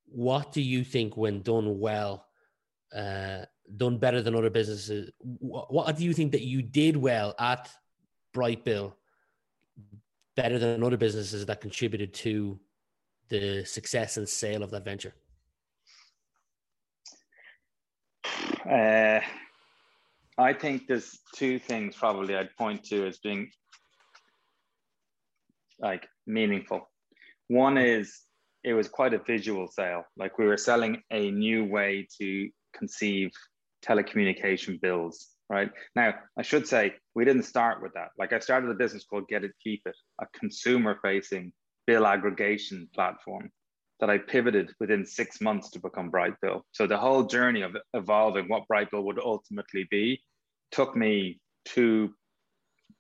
What 0.05 0.51
do 0.51 0.61
you 0.61 0.83
think, 0.83 1.15
when 1.15 1.41
done 1.41 1.79
well, 1.79 2.25
uh, 2.95 3.45
done 3.77 3.97
better 3.97 4.21
than 4.21 4.35
other 4.35 4.49
businesses, 4.49 5.11
what, 5.19 5.71
what 5.71 5.97
do 5.97 6.03
you 6.03 6.13
think 6.13 6.31
that 6.31 6.41
you 6.41 6.61
did 6.61 6.97
well 6.97 7.35
at 7.39 7.69
Brightbill, 8.33 8.93
better 10.35 10.59
than 10.59 10.83
other 10.83 10.97
businesses 10.97 11.45
that 11.45 11.61
contributed 11.61 12.13
to 12.13 12.59
the 13.29 13.63
success 13.65 14.17
and 14.17 14.27
sale 14.27 14.63
of 14.63 14.71
that 14.71 14.85
venture? 14.85 15.13
Uh, 18.69 19.19
I 20.37 20.53
think 20.53 20.87
there's 20.87 21.19
two 21.35 21.59
things 21.59 21.95
probably 21.95 22.35
I'd 22.35 22.55
point 22.55 22.83
to 22.85 23.07
as 23.07 23.17
being 23.17 23.51
like 25.79 26.07
meaningful. 26.27 26.89
One 27.47 27.77
is 27.77 28.21
it 28.63 28.73
was 28.73 28.87
quite 28.87 29.13
a 29.13 29.19
visual 29.19 29.67
sale. 29.67 30.03
Like 30.17 30.37
we 30.37 30.45
were 30.45 30.57
selling 30.57 31.01
a 31.11 31.31
new 31.31 31.65
way 31.65 32.07
to 32.19 32.49
conceive 32.73 33.31
telecommunication 33.85 34.79
bills, 34.81 35.29
right? 35.49 35.71
Now, 35.95 36.15
I 36.37 36.41
should 36.41 36.67
say 36.67 36.95
we 37.15 37.25
didn't 37.25 37.43
start 37.43 37.81
with 37.81 37.93
that. 37.93 38.09
Like 38.17 38.33
I 38.33 38.39
started 38.39 38.69
a 38.69 38.75
business 38.75 39.05
called 39.05 39.27
Get 39.27 39.43
It 39.43 39.51
Keep 39.63 39.83
It, 39.85 39.95
a 40.21 40.25
consumer 40.37 40.99
facing 41.01 41.51
bill 41.87 42.05
aggregation 42.05 42.87
platform 42.93 43.49
that 43.99 44.09
I 44.09 44.17
pivoted 44.17 44.71
within 44.79 45.05
six 45.05 45.41
months 45.41 45.69
to 45.71 45.79
become 45.79 46.11
Brightbill. 46.11 46.61
So 46.71 46.87
the 46.87 46.97
whole 46.97 47.23
journey 47.23 47.61
of 47.61 47.75
evolving 47.93 48.47
what 48.47 48.63
Brightbill 48.71 49.03
would 49.03 49.19
ultimately 49.19 49.87
be 49.89 50.21
took 50.71 50.95
me 50.95 51.39
two 51.65 52.13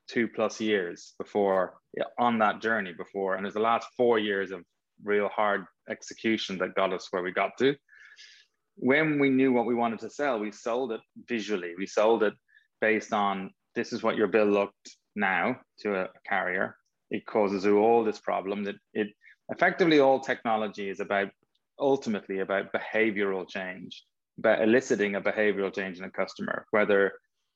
two 0.09 0.27
plus 0.27 0.59
years 0.59 1.13
before 1.19 1.75
on 2.17 2.39
that 2.39 2.61
journey 2.61 2.93
before 2.93 3.35
and 3.35 3.45
there's 3.45 3.53
the 3.53 3.59
last 3.59 3.87
four 3.95 4.17
years 4.17 4.49
of 4.51 4.63
real 5.03 5.29
hard 5.29 5.65
execution 5.89 6.57
that 6.57 6.73
got 6.75 6.91
us 6.91 7.07
where 7.11 7.21
we 7.21 7.31
got 7.31 7.51
to 7.59 7.75
when 8.79 9.19
we 9.19 9.29
knew 9.29 9.51
what 9.51 9.65
we 9.65 9.75
wanted 9.75 9.99
to 9.99 10.09
sell 10.09 10.39
we 10.39 10.51
sold 10.51 10.91
it 10.91 11.01
visually 11.27 11.73
we 11.77 11.85
sold 11.85 12.23
it 12.23 12.33
based 12.81 13.13
on 13.13 13.51
this 13.75 13.93
is 13.93 14.03
what 14.03 14.15
your 14.15 14.27
bill 14.27 14.45
looked 14.45 14.95
now 15.15 15.55
to 15.79 15.95
a, 15.95 16.07
carrier 16.27 16.75
it 17.11 17.25
causes 17.25 17.65
you 17.65 17.79
all 17.79 18.03
this 18.03 18.19
problem 18.19 18.63
that 18.63 18.75
it 18.93 19.07
effectively 19.49 19.99
all 19.99 20.19
technology 20.19 20.89
is 20.89 20.99
about 20.99 21.29
ultimately 21.79 22.39
about 22.39 22.73
behavioral 22.73 23.47
change 23.47 24.03
about 24.37 24.61
eliciting 24.61 25.15
a 25.15 25.21
behavioral 25.21 25.73
change 25.73 25.97
in 25.97 26.05
a 26.05 26.11
customer 26.11 26.65
whether 26.71 27.13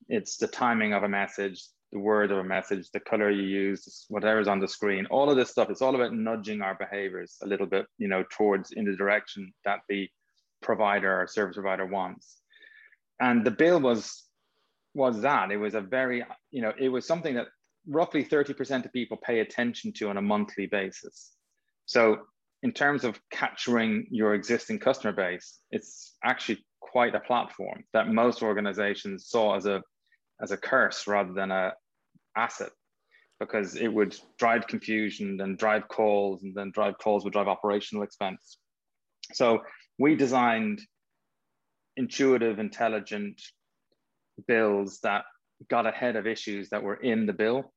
it's 0.10 0.38
the 0.38 0.48
timing 0.48 0.94
of 0.94 1.03
a 1.03 1.10
message, 1.10 1.63
the 1.92 2.00
word 2.00 2.32
of 2.32 2.39
a 2.39 2.44
message, 2.44 2.89
the 2.92 3.00
color 3.00 3.30
you 3.30 3.44
use, 3.44 4.06
whatever's 4.10 4.48
on 4.48 4.60
the 4.60 4.68
screen, 4.68 5.06
all 5.08 5.30
of 5.30 5.38
this 5.38 5.50
stuff. 5.50 5.70
It's 5.70 5.82
all 5.82 5.96
about 5.96 6.13
nudging 6.13 6.62
our 6.62 6.75
behaviors 6.75 7.38
a 7.44 7.48
little 7.48 7.68
bit, 7.68 7.86
you 7.98 8.08
know, 8.08 8.24
towards 8.32 8.72
in 8.72 8.86
the 8.86 8.96
direction 8.96 9.53
that 9.65 9.80
the 9.89 10.10
provider 10.63 11.22
or 11.22 11.27
service 11.27 11.55
provider 11.55 11.86
wants. 11.86 12.41
And 13.20 13.46
the 13.46 13.51
bill 13.51 13.79
was 13.79 14.24
was 14.96 15.22
that. 15.22 15.51
It 15.51 15.58
was 15.58 15.74
a 15.74 15.82
very, 15.82 16.24
you 16.51 16.62
know, 16.62 16.74
it 16.77 16.89
was 16.89 17.08
something 17.08 17.36
that 17.36 17.48
roughly 17.88 18.24
30% 18.24 18.86
of 18.86 18.93
people 18.93 19.17
pay 19.17 19.39
attention 19.39 19.91
to 19.93 20.10
on 20.10 20.17
a 20.17 20.22
monthly 20.22 20.67
basis. 20.67 21.32
So 21.86 22.20
in 22.62 22.72
terms 22.72 23.03
of 23.03 23.20
capturing 23.32 24.08
your 24.10 24.36
existing 24.36 24.79
customer 24.79 25.13
base, 25.13 25.60
it's 25.72 26.15
actually 26.24 26.63
quite 26.79 27.15
a 27.15 27.20
platform 27.20 27.84
that 27.93 28.08
most 28.08 28.43
organizations 28.43 29.27
saw 29.27 29.55
as 29.55 29.65
a 29.65 29.82
as 30.41 30.51
a 30.51 30.58
curse 30.58 31.08
rather 31.08 31.34
than 31.34 31.51
a 31.51 31.74
asset 32.36 32.72
because 33.39 33.75
it 33.75 33.88
would 33.88 34.15
drive 34.38 34.67
confusion 34.67 35.39
and 35.41 35.58
drive 35.58 35.88
calls 35.88 36.43
and 36.43 36.53
then 36.55 36.72
drive 36.72 36.98
calls 36.98 37.24
would 37.24 37.34
drive 37.34 37.48
operational 37.48 38.03
expense 38.03 38.58
so 39.34 39.60
we 39.98 40.16
designed 40.16 40.82
intuitive 41.98 42.60
intelligent 42.60 43.42
bills 44.48 45.00
that 45.04 45.26
got 45.70 45.86
ahead 45.86 46.16
of 46.16 46.28
issues 46.28 46.70
that 46.70 46.84
were 46.84 46.96
in 46.96 47.26
the 47.26 47.34
bill 47.34 47.72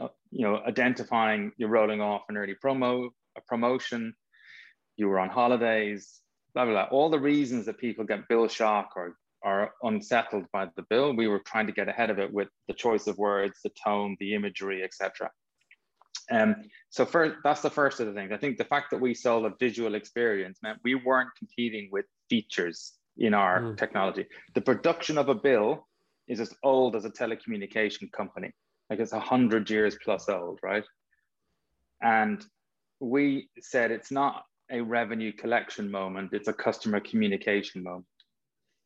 uh, 0.00 0.08
you 0.30 0.46
know 0.46 0.60
identifying 0.66 1.52
you're 1.56 1.68
rolling 1.68 2.00
off 2.00 2.22
an 2.28 2.36
early 2.36 2.54
promo 2.64 3.08
a 3.36 3.40
promotion 3.42 4.14
you 4.96 5.06
were 5.06 5.18
on 5.18 5.28
holidays 5.28 6.20
blah 6.54 6.64
blah 6.64 6.72
blah 6.72 6.88
all 6.90 7.10
the 7.10 7.18
reasons 7.18 7.66
that 7.66 7.78
people 7.78 8.04
get 8.04 8.26
bill 8.28 8.48
shock 8.48 8.90
or 8.96 9.14
are 9.44 9.72
unsettled 9.82 10.46
by 10.52 10.66
the 10.74 10.84
bill, 10.88 11.14
we 11.14 11.28
were 11.28 11.38
trying 11.38 11.66
to 11.66 11.72
get 11.72 11.88
ahead 11.88 12.10
of 12.10 12.18
it 12.18 12.32
with 12.32 12.48
the 12.66 12.74
choice 12.74 13.06
of 13.06 13.18
words, 13.18 13.60
the 13.62 13.70
tone, 13.84 14.16
the 14.18 14.34
imagery, 14.34 14.82
etc. 14.82 15.30
Um, 16.30 16.56
so 16.90 17.04
first, 17.04 17.36
that's 17.44 17.60
the 17.60 17.70
first 17.70 18.00
of 18.00 18.06
the 18.06 18.12
things. 18.12 18.32
I 18.32 18.36
think 18.36 18.56
the 18.56 18.64
fact 18.64 18.90
that 18.90 19.00
we 19.00 19.14
sold 19.14 19.44
a 19.46 19.54
visual 19.58 19.94
experience 19.94 20.58
meant 20.62 20.78
we 20.82 20.94
weren't 20.94 21.30
competing 21.38 21.88
with 21.92 22.06
features 22.30 22.94
in 23.18 23.34
our 23.34 23.60
mm. 23.60 23.76
technology. 23.76 24.26
The 24.54 24.60
production 24.60 25.18
of 25.18 25.28
a 25.28 25.34
bill 25.34 25.86
is 26.26 26.40
as 26.40 26.54
old 26.62 26.96
as 26.96 27.04
a 27.04 27.10
telecommunication 27.10 28.10
company. 28.12 28.52
Like 28.90 29.00
it's 29.00 29.12
a 29.12 29.20
hundred 29.20 29.68
years 29.70 29.96
plus 30.02 30.28
old, 30.28 30.58
right? 30.62 30.84
And 32.02 32.44
we 33.00 33.48
said 33.60 33.90
it's 33.90 34.10
not 34.10 34.44
a 34.70 34.80
revenue 34.80 35.32
collection 35.32 35.90
moment, 35.90 36.32
it's 36.32 36.48
a 36.48 36.52
customer 36.52 37.00
communication 37.00 37.82
moment. 37.82 38.06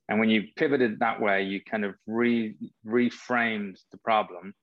And 0.09 0.19
when 0.19 0.31
you 0.31 0.45
pivoted 0.57 0.99
that 1.01 1.21
way, 1.21 1.43
you 1.43 1.61
kind 1.63 1.85
of 1.85 1.95
re, 2.07 2.55
reframed 2.87 3.79
the 3.93 3.99
problem. 3.99 4.55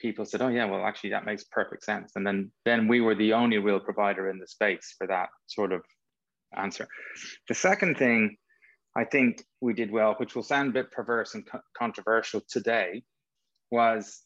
People 0.00 0.24
said, 0.24 0.42
"Oh 0.42 0.48
yeah, 0.48 0.66
well 0.66 0.84
actually 0.84 1.10
that 1.10 1.24
makes 1.24 1.44
perfect 1.44 1.84
sense." 1.84 2.12
And 2.16 2.26
then 2.26 2.50
then 2.64 2.88
we 2.88 3.00
were 3.00 3.14
the 3.14 3.32
only 3.32 3.58
real 3.58 3.80
provider 3.80 4.28
in 4.30 4.38
the 4.38 4.46
space 4.46 4.94
for 4.98 5.06
that 5.06 5.28
sort 5.46 5.72
of 5.72 5.82
answer. 6.56 6.86
The 7.48 7.54
second 7.54 7.96
thing 7.96 8.36
I 8.96 9.04
think 9.04 9.44
we 9.60 9.74
did 9.74 9.90
well, 9.90 10.14
which 10.18 10.34
will 10.34 10.42
sound 10.42 10.70
a 10.70 10.72
bit 10.72 10.92
perverse 10.92 11.34
and 11.34 11.46
co- 11.46 11.60
controversial 11.76 12.42
today, 12.48 13.02
was 13.70 14.22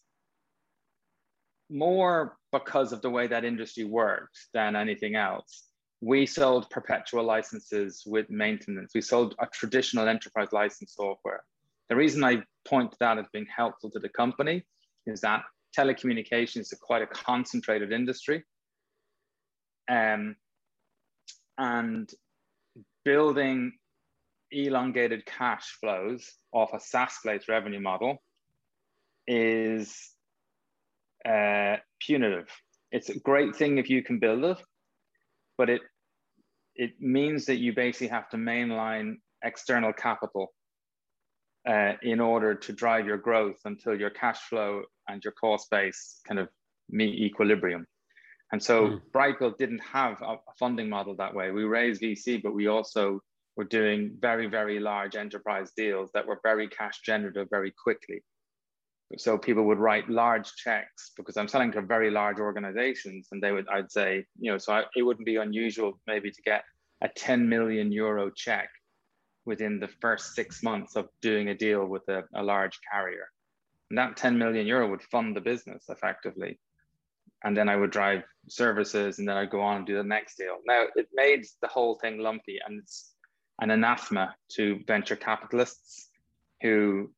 more 1.71 2.37
because 2.53 2.93
of 2.93 3.01
the 3.03 3.11
way 3.11 3.29
that 3.29 3.45
industry 3.45 3.85
worked 3.85 4.39
than 4.53 4.75
anything 4.75 5.15
else 5.15 5.71
we 6.01 6.25
sold 6.27 6.71
perpetual 6.71 7.25
licenses 7.25 8.03
with 8.07 8.31
maintenance. 8.31 8.93
We 8.95 9.03
sold 9.03 9.35
a 9.39 9.47
traditional 9.47 10.09
enterprise 10.09 10.49
license 10.53 10.95
software. 10.95 11.45
The 11.89 11.97
reason 11.97 12.25
I 12.25 12.43
point 12.67 12.95
that 13.01 13.19
as 13.19 13.27
being 13.33 13.47
helpful 13.55 13.91
to 13.91 13.99
the 13.99 14.09
company 14.09 14.65
is 15.07 15.21
that 15.21 15.43
telecommunications 15.77 16.73
is 16.73 16.79
quite 16.81 17.03
a 17.03 17.07
concentrated 17.07 17.93
industry. 17.93 18.45
Um, 19.89 20.37
and 21.59 22.11
building 23.05 23.73
elongated 24.51 25.25
cash 25.27 25.77
flows 25.81 26.29
off 26.53 26.73
a 26.73 26.81
SaaS-based 26.81 27.49
revenue 27.49 27.81
model 27.81 28.23
is 29.27 30.15
uh, 31.29 31.77
punitive. 32.01 32.49
It's 32.91 33.11
a 33.11 33.19
great 33.21 33.55
thing 33.55 33.79
if 33.79 33.89
you 33.89 34.03
can 34.03 34.19
build 34.19 34.45
it, 34.45 34.63
but 35.57 35.71
it 35.71 35.83
it 36.77 36.93
means 37.01 37.45
that 37.47 37.59
you 37.59 37.75
basically 37.75 38.09
have 38.09 38.29
to 38.31 38.37
mainline 38.37 39.17
external 39.45 39.93
capital 39.93 40.53
uh, 41.69 41.93
in 42.03 42.21
order 42.21 42.55
to 42.55 42.73
drive 42.73 43.07
your 43.07 43.19
growth 43.19 43.59
until 43.65 43.99
your 43.99 44.11
cash 44.11 44.39
flow 44.49 44.83
and 45.09 45.23
your 45.25 45.33
cost 45.33 45.71
base 45.71 46.21
kind 46.27 46.41
of 46.41 46.49
meet 46.89 47.21
equilibrium. 47.21 47.87
And 48.53 48.63
so 48.63 49.01
mm. 49.15 49.57
Didn't 49.59 49.81
have 49.81 50.21
a, 50.23 50.35
a 50.35 50.39
funding 50.59 50.89
model 50.89 51.15
that 51.17 51.35
way. 51.35 51.51
We 51.51 51.65
raised 51.65 52.03
VC, 52.03 52.43
but 52.43 52.55
we 52.55 52.67
also 52.67 53.21
were 53.57 53.65
doing 53.65 54.17
very, 54.21 54.47
very 54.47 54.81
large 54.81 55.17
enterprise 55.17 55.71
deals 55.77 56.11
that 56.15 56.27
were 56.27 56.41
very 56.43 56.69
cash 56.69 57.01
generative 57.05 57.49
very 57.51 57.73
quickly. 57.83 58.23
So 59.19 59.37
people 59.37 59.65
would 59.65 59.79
write 59.79 60.09
large 60.09 60.53
checks 60.55 61.11
because 61.17 61.37
I'm 61.37 61.49
selling 61.49 61.73
to 61.73 61.83
very 61.83 62.11
large 62.11 62.39
organizations, 62.39 63.29
and 63.33 63.43
they 63.43 63.51
would, 63.51 63.69
I'd 63.69 63.91
say, 63.91 64.25
you 64.39 64.53
know, 64.53 64.59
so 64.59 64.73
I, 64.73 64.85
it 64.95 65.03
wouldn't 65.03 65.27
be 65.27 65.37
unusual 65.37 66.01
maybe 66.07 66.31
to 66.31 66.43
get 66.43 66.63
a 67.03 67.09
10 67.09 67.49
million 67.49 67.91
euro 67.91 68.31
check 68.31 68.69
within 69.51 69.81
the 69.81 69.89
first 70.01 70.35
six 70.37 70.63
months 70.63 70.95
of 70.95 71.09
doing 71.21 71.49
a 71.49 71.55
deal 71.55 71.85
with 71.85 72.09
a, 72.09 72.23
a 72.35 72.43
large 72.43 72.79
carrier. 72.91 73.27
And 73.91 73.99
that 73.99 74.17
10 74.17 74.39
million 74.39 74.65
euro 74.65 74.89
would 74.89 75.03
fund 75.03 75.35
the 75.35 75.41
business 75.41 75.87
effectively. 75.89 76.61
And 77.43 77.57
then 77.57 77.69
I 77.69 77.75
would 77.75 77.91
drive 77.91 78.23
services 78.49 79.19
and 79.19 79.29
then 79.29 79.37
I'd 79.37 79.51
go 79.51 79.61
on 79.61 79.79
and 79.79 79.87
do 79.87 79.97
the 79.97 80.05
next 80.05 80.37
deal. 80.37 80.59
Now 80.67 80.85
it 80.95 81.09
made 81.13 81.45
the 81.61 81.67
whole 81.67 81.97
thing 81.97 82.19
lumpy 82.19 82.59
and 82.65 82.79
it's 82.81 83.13
an 83.61 83.73
anathema 83.73 84.37
to 84.53 84.79
venture 84.87 85.17
capitalists 85.17 86.11
who 86.63 87.11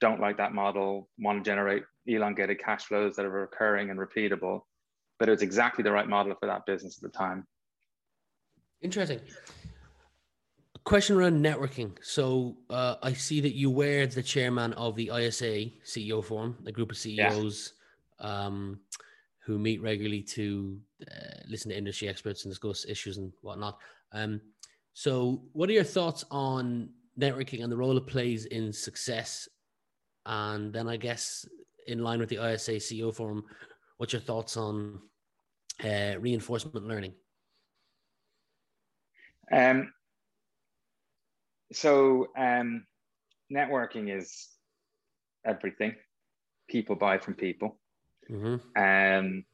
don't 0.00 0.20
like 0.20 0.36
that 0.36 0.54
model, 0.54 1.08
want 1.18 1.42
to 1.42 1.50
generate 1.50 1.82
elongated 2.06 2.60
cash 2.60 2.84
flows 2.84 3.16
that 3.16 3.26
are 3.26 3.30
recurring 3.30 3.90
and 3.90 3.98
repeatable. 3.98 4.60
But 5.18 5.28
it 5.28 5.32
was 5.32 5.42
exactly 5.42 5.82
the 5.82 5.92
right 5.92 6.08
model 6.08 6.36
for 6.38 6.46
that 6.46 6.64
business 6.64 6.96
at 6.98 7.02
the 7.02 7.18
time. 7.18 7.44
Interesting. 8.82 9.20
Question 10.92 11.16
around 11.16 11.42
networking. 11.42 11.96
So 12.02 12.54
uh, 12.68 12.96
I 13.02 13.14
see 13.14 13.40
that 13.40 13.54
you 13.54 13.70
were 13.70 14.04
the 14.04 14.22
chairman 14.22 14.74
of 14.74 14.94
the 14.94 15.10
ISA 15.10 15.70
CEO 15.86 16.22
Forum, 16.22 16.58
a 16.66 16.70
group 16.70 16.90
of 16.90 16.98
CEOs 16.98 17.72
yeah. 18.20 18.26
um, 18.26 18.78
who 19.38 19.58
meet 19.58 19.80
regularly 19.80 20.20
to 20.20 20.78
uh, 21.10 21.36
listen 21.48 21.70
to 21.70 21.78
industry 21.78 22.10
experts 22.10 22.44
and 22.44 22.52
discuss 22.52 22.84
issues 22.86 23.16
and 23.16 23.32
whatnot. 23.40 23.78
Um, 24.12 24.42
so, 24.92 25.44
what 25.54 25.70
are 25.70 25.72
your 25.72 25.82
thoughts 25.82 26.26
on 26.30 26.90
networking 27.18 27.62
and 27.62 27.72
the 27.72 27.76
role 27.78 27.96
it 27.96 28.06
plays 28.06 28.44
in 28.44 28.70
success? 28.70 29.48
And 30.26 30.74
then, 30.74 30.90
I 30.90 30.98
guess, 30.98 31.48
in 31.86 32.00
line 32.00 32.18
with 32.18 32.28
the 32.28 32.52
ISA 32.52 32.72
CEO 32.72 33.14
Forum, 33.14 33.44
what's 33.96 34.12
your 34.12 34.20
thoughts 34.20 34.58
on 34.58 35.00
uh, 35.82 36.16
reinforcement 36.20 36.86
learning? 36.86 37.14
Um, 39.50 39.90
so 41.72 42.28
um, 42.36 42.84
networking 43.52 44.14
is 44.14 44.48
everything. 45.44 45.94
People 46.68 46.96
buy 46.96 47.18
from 47.18 47.34
people. 47.34 47.78
Mm-hmm. 48.30 48.56
Um, 48.76 49.44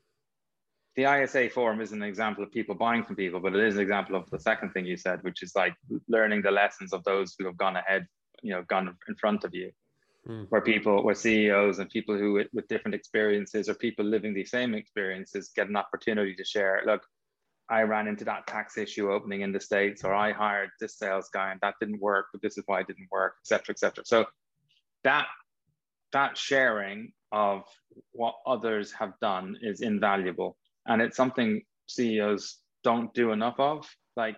the 0.97 1.05
ISA 1.05 1.49
forum 1.51 1.81
is 1.81 1.93
an 1.93 2.03
example 2.03 2.43
of 2.43 2.51
people 2.51 2.75
buying 2.75 3.05
from 3.05 3.17
people, 3.17 3.41
but 3.41 3.55
it 3.55 3.65
is 3.65 3.77
an 3.77 3.83
example 3.83 4.17
of 4.17 4.29
the 4.31 4.41
second 4.41 4.73
thing 4.73 4.85
you 4.85 4.97
said, 4.97 5.23
which 5.23 5.43
is 5.43 5.53
like 5.55 5.75
learning 6.09 6.43
the 6.43 6.51
lessons 6.51 6.93
of 6.93 7.05
those 7.05 7.37
who 7.39 7.47
have 7.47 7.57
gone 7.57 7.77
ahead, 7.77 8.07
you 8.43 8.53
know, 8.53 8.63
gone 8.69 8.97
in 9.09 9.15
front 9.15 9.45
of 9.45 9.55
you. 9.55 9.71
Mm. 10.29 10.47
Where 10.49 10.61
people, 10.61 11.05
where 11.05 11.15
CEOs 11.15 11.79
and 11.79 11.89
people 11.89 12.19
who 12.19 12.45
with 12.53 12.69
different 12.69 12.97
experiences 12.97 13.69
or 13.69 13.75
people 13.75 14.05
living 14.05 14.35
the 14.35 14.45
same 14.45 14.75
experiences 14.75 15.53
get 15.55 15.69
an 15.69 15.77
opportunity 15.77 16.35
to 16.35 16.45
share. 16.45 16.83
Look, 16.85 17.03
I 17.71 17.83
ran 17.83 18.09
into 18.09 18.25
that 18.25 18.47
tax 18.47 18.79
issue 18.79 19.13
opening 19.13 19.43
in 19.43 19.53
the 19.53 19.61
States, 19.61 20.05
or 20.05 20.15
I 20.15 20.33
hired 20.33 20.71
this 20.81 20.97
sales 20.97 21.29
guy 21.33 21.53
and 21.53 21.61
that 21.61 21.75
didn't 21.81 22.01
work, 22.01 22.27
but 22.33 22.41
this 22.41 22.57
is 22.57 22.65
why 22.67 22.81
it 22.81 22.87
didn't 22.87 23.09
work, 23.11 23.35
etc., 23.43 23.73
etc. 23.73 24.05
So 24.07 24.27
that 25.05 25.27
that 26.13 26.39
sharing 26.39 27.13
of 27.33 27.65
what 28.13 28.35
others 28.47 28.93
have 28.93 29.13
done 29.21 29.57
is 29.61 29.83
invaluable. 29.83 30.57
And 30.87 31.03
it's 31.03 31.17
something 31.17 31.63
CEOs 31.87 32.59
don't 32.83 33.13
do 33.13 33.33
enough 33.33 33.59
of. 33.59 33.87
Like 34.17 34.37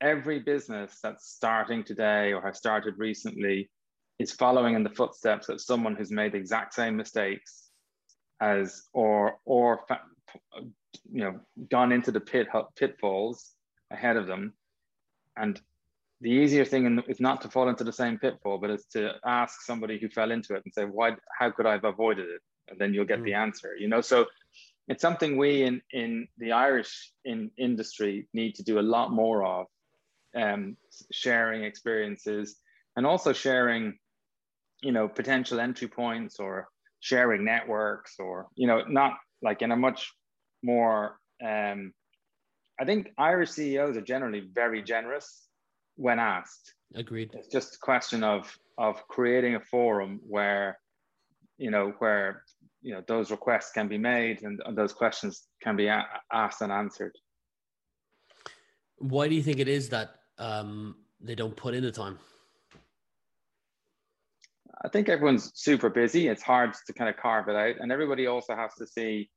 every 0.00 0.40
business 0.40 0.98
that's 1.02 1.28
starting 1.28 1.84
today 1.84 2.32
or 2.32 2.42
has 2.42 2.58
started 2.58 2.94
recently 2.98 3.70
is 4.18 4.32
following 4.32 4.74
in 4.74 4.82
the 4.82 4.90
footsteps 4.90 5.48
of 5.48 5.60
someone 5.60 5.94
who's 5.94 6.10
made 6.10 6.32
the 6.32 6.38
exact 6.38 6.74
same 6.74 6.96
mistakes 6.96 7.70
as 8.40 8.82
or 8.92 9.36
or 9.44 9.84
you 11.10 11.24
know 11.24 11.40
gone 11.70 11.92
into 11.92 12.10
the 12.10 12.20
pit 12.20 12.48
pitfalls 12.76 13.52
ahead 13.90 14.16
of 14.16 14.26
them. 14.26 14.54
And 15.36 15.60
the 16.20 16.30
easier 16.30 16.64
thing 16.64 17.02
is 17.08 17.20
not 17.20 17.40
to 17.42 17.48
fall 17.48 17.68
into 17.68 17.84
the 17.84 17.92
same 17.92 18.18
pitfall 18.18 18.58
but 18.58 18.70
it's 18.70 18.86
to 18.86 19.14
ask 19.26 19.62
somebody 19.62 19.98
who 19.98 20.08
fell 20.08 20.30
into 20.30 20.54
it 20.54 20.62
and 20.64 20.72
say 20.72 20.84
why 20.84 21.16
how 21.38 21.50
could 21.50 21.66
i 21.66 21.72
have 21.72 21.84
avoided 21.84 22.26
it? 22.28 22.40
And 22.68 22.78
then 22.78 22.94
you'll 22.94 23.04
get 23.04 23.20
mm. 23.20 23.24
the 23.24 23.34
answer 23.34 23.76
you 23.76 23.88
know? 23.88 24.00
So 24.00 24.26
it's 24.88 25.02
something 25.02 25.36
we 25.36 25.62
in 25.62 25.80
in 25.92 26.28
the 26.38 26.52
irish 26.52 27.12
in 27.24 27.50
industry 27.56 28.28
need 28.32 28.54
to 28.56 28.62
do 28.62 28.78
a 28.78 28.88
lot 28.96 29.12
more 29.12 29.44
of 29.44 29.66
um, 30.34 30.76
sharing 31.12 31.64
experiences 31.64 32.56
and 32.96 33.06
also 33.06 33.32
sharing 33.32 33.98
you 34.82 34.92
know 34.92 35.08
potential 35.08 35.60
entry 35.60 35.88
points 35.88 36.38
or 36.38 36.68
sharing 37.00 37.44
networks 37.44 38.16
or 38.18 38.46
you 38.54 38.66
know 38.66 38.82
not 38.88 39.14
like 39.42 39.62
in 39.62 39.72
a 39.72 39.76
much 39.76 40.12
more 40.62 41.18
um, 41.44 41.92
i 42.80 42.84
think 42.84 43.12
irish 43.18 43.50
ceos 43.50 43.96
are 43.96 44.02
generally 44.02 44.48
very 44.54 44.82
generous 44.82 45.48
when 45.96 46.18
asked. 46.18 46.74
Agreed. 46.94 47.30
It's 47.34 47.48
just 47.48 47.76
a 47.76 47.78
question 47.78 48.22
of 48.24 48.56
of 48.78 49.06
creating 49.08 49.54
a 49.54 49.60
forum 49.60 50.20
where 50.26 50.78
you 51.58 51.70
know 51.70 51.92
where 51.98 52.44
you 52.82 52.94
know 52.94 53.02
those 53.06 53.30
requests 53.30 53.72
can 53.72 53.88
be 53.88 53.98
made 53.98 54.42
and, 54.42 54.60
and 54.64 54.76
those 54.76 54.92
questions 54.92 55.46
can 55.62 55.76
be 55.76 55.86
a- 55.86 56.08
asked 56.32 56.62
and 56.62 56.72
answered. 56.72 57.12
Why 58.98 59.28
do 59.28 59.34
you 59.34 59.42
think 59.42 59.58
it 59.58 59.68
is 59.68 59.88
that 59.90 60.10
um, 60.38 60.96
they 61.20 61.34
don't 61.34 61.56
put 61.56 61.74
in 61.74 61.82
the 61.82 61.92
time? 61.92 62.18
I 64.84 64.88
think 64.88 65.08
everyone's 65.08 65.52
super 65.54 65.90
busy. 65.90 66.28
It's 66.28 66.42
hard 66.42 66.74
to 66.86 66.92
kind 66.92 67.08
of 67.08 67.16
carve 67.16 67.48
it 67.48 67.56
out. 67.56 67.76
And 67.80 67.92
everybody 67.92 68.26
also 68.26 68.56
has 68.56 68.74
to 68.74 68.86
see 68.86 69.30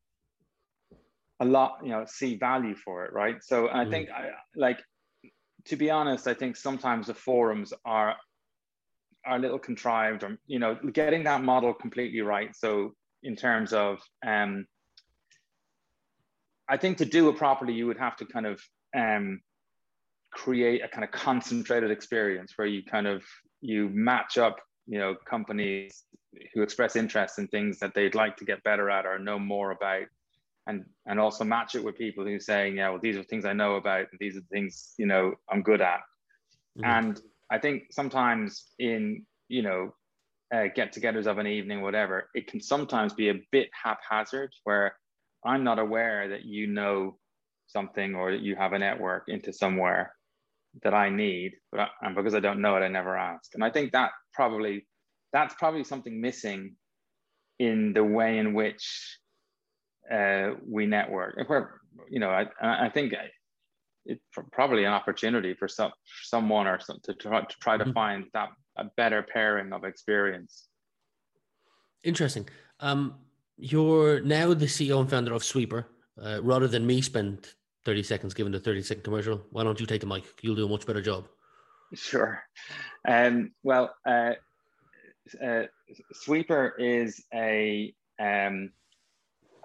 a 1.39 1.45
lot, 1.45 1.79
you 1.83 1.89
know, 1.89 2.05
see 2.07 2.35
value 2.35 2.75
for 2.75 3.05
it, 3.05 3.13
right? 3.13 3.43
So 3.43 3.69
I 3.69 3.85
mm. 3.85 3.91
think, 3.91 4.09
I, 4.09 4.29
like, 4.55 4.79
to 5.65 5.75
be 5.75 5.89
honest, 5.89 6.27
I 6.27 6.33
think 6.33 6.55
sometimes 6.55 7.07
the 7.07 7.13
forums 7.13 7.73
are 7.85 8.15
are 9.25 9.37
a 9.37 9.39
little 9.39 9.57
contrived, 9.57 10.23
or 10.23 10.37
you 10.45 10.59
know, 10.59 10.77
getting 10.93 11.23
that 11.23 11.43
model 11.43 11.73
completely 11.73 12.21
right. 12.21 12.55
So 12.55 12.93
in 13.23 13.35
terms 13.35 13.73
of, 13.73 13.99
um, 14.25 14.67
I 16.69 16.77
think 16.77 16.99
to 16.99 17.05
do 17.05 17.29
it 17.29 17.37
properly, 17.37 17.73
you 17.73 17.87
would 17.87 17.97
have 17.97 18.15
to 18.17 18.25
kind 18.25 18.45
of 18.45 18.61
um, 18.95 19.41
create 20.31 20.83
a 20.83 20.87
kind 20.87 21.03
of 21.03 21.11
concentrated 21.11 21.89
experience 21.89 22.53
where 22.55 22.67
you 22.67 22.83
kind 22.83 23.07
of 23.07 23.23
you 23.61 23.89
match 23.89 24.37
up, 24.37 24.57
you 24.85 24.99
know, 24.99 25.15
companies 25.27 26.03
who 26.53 26.61
express 26.61 26.95
interest 26.95 27.39
in 27.39 27.47
things 27.47 27.79
that 27.79 27.93
they'd 27.95 28.13
like 28.13 28.37
to 28.37 28.45
get 28.45 28.63
better 28.63 28.89
at 28.89 29.05
or 29.05 29.17
know 29.17 29.39
more 29.39 29.71
about 29.71 30.03
and 30.67 30.85
and 31.05 31.19
also 31.19 31.43
match 31.43 31.75
it 31.75 31.83
with 31.83 31.97
people 31.97 32.25
who 32.25 32.39
saying, 32.39 32.77
yeah, 32.77 32.89
well, 32.89 32.99
these 33.01 33.17
are 33.17 33.23
things 33.23 33.45
I 33.45 33.53
know 33.53 33.75
about, 33.75 34.07
and 34.11 34.19
these 34.19 34.35
are 34.35 34.41
the 34.41 34.47
things 34.51 34.93
you 34.97 35.05
know 35.05 35.33
I'm 35.49 35.61
good 35.61 35.81
at. 35.81 36.01
Mm-hmm. 36.77 36.85
And 36.85 37.21
I 37.51 37.59
think 37.59 37.83
sometimes 37.91 38.65
in 38.79 39.25
you 39.47 39.61
know 39.61 39.93
uh, 40.53 40.67
get-togethers 40.75 41.27
of 41.27 41.37
an 41.37 41.47
evening, 41.47 41.81
whatever, 41.81 42.29
it 42.33 42.47
can 42.47 42.61
sometimes 42.61 43.13
be 43.13 43.29
a 43.29 43.41
bit 43.51 43.69
haphazard, 43.83 44.51
where 44.63 44.95
I'm 45.45 45.63
not 45.63 45.79
aware 45.79 46.29
that 46.29 46.45
you 46.45 46.67
know 46.67 47.17
something 47.67 48.15
or 48.15 48.31
that 48.31 48.41
you 48.41 48.55
have 48.55 48.73
a 48.73 48.79
network 48.79 49.23
into 49.27 49.51
somewhere 49.51 50.13
that 50.83 50.93
I 50.93 51.09
need, 51.09 51.53
but 51.71 51.81
I, 51.81 51.87
and 52.01 52.15
because 52.15 52.35
I 52.35 52.39
don't 52.39 52.61
know 52.61 52.75
it, 52.75 52.81
I 52.81 52.87
never 52.87 53.15
ask. 53.15 53.53
And 53.53 53.63
I 53.63 53.69
think 53.69 53.91
that 53.93 54.11
probably 54.33 54.85
that's 55.31 55.55
probably 55.55 55.83
something 55.83 56.19
missing 56.21 56.75
in 57.59 57.93
the 57.93 58.03
way 58.03 58.37
in 58.37 58.53
which 58.53 59.17
uh, 60.11 60.51
we 60.67 60.85
network. 60.85 61.35
If 61.37 61.49
we're, 61.49 61.69
you 62.09 62.19
know, 62.19 62.29
I, 62.29 62.45
I 62.61 62.89
think 62.89 63.13
it's 64.05 64.21
probably 64.51 64.85
an 64.85 64.91
opportunity 64.91 65.53
for 65.53 65.67
some 65.67 65.91
someone 66.23 66.67
or 66.67 66.79
some, 66.79 66.99
to 67.03 67.13
try 67.13 67.41
to 67.41 67.55
try 67.59 67.77
to 67.77 67.83
mm-hmm. 67.83 67.93
find 67.93 68.25
that 68.33 68.49
a 68.77 68.85
better 68.97 69.23
pairing 69.23 69.73
of 69.73 69.83
experience. 69.83 70.67
Interesting. 72.03 72.47
Um, 72.79 73.15
you're 73.57 74.21
now 74.21 74.53
the 74.53 74.65
CEO 74.65 74.99
and 74.99 75.09
founder 75.09 75.33
of 75.33 75.41
Sweepr. 75.41 75.85
Uh, 76.21 76.39
rather 76.41 76.67
than 76.67 76.87
me 76.87 77.01
spend 77.01 77.45
30 77.83 78.03
seconds 78.03 78.33
giving 78.33 78.51
the 78.51 78.59
30 78.59 78.83
second 78.83 79.03
commercial, 79.03 79.41
why 79.51 79.63
don't 79.63 79.79
you 79.79 79.85
take 79.85 80.01
the 80.01 80.07
mic? 80.07 80.23
You'll 80.41 80.55
do 80.55 80.65
a 80.65 80.69
much 80.69 80.85
better 80.85 81.01
job. 81.01 81.27
Sure. 81.93 82.41
Um, 83.07 83.51
well, 83.63 83.93
uh, 84.05 84.33
uh, 85.43 85.63
Sweepr 86.13 86.71
is 86.79 87.23
a 87.33 87.93
um, 88.19 88.71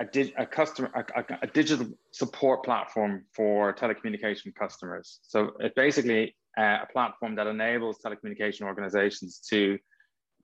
a, 0.00 0.32
a 0.38 0.46
customer 0.46 0.90
a, 0.94 1.24
a, 1.42 1.46
digital 1.48 1.86
support 2.12 2.64
platform 2.64 3.24
for 3.34 3.72
telecommunication 3.74 4.54
customers. 4.54 5.20
So 5.22 5.52
it's 5.60 5.74
basically 5.74 6.34
uh, 6.58 6.78
a 6.82 6.86
platform 6.92 7.34
that 7.36 7.46
enables 7.46 7.98
telecommunication 7.98 8.62
organizations 8.62 9.40
to 9.50 9.78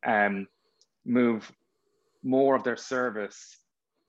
um, 0.07 0.47
move 1.05 1.51
more 2.23 2.55
of 2.55 2.65
their 2.65 2.77
service 2.77 3.57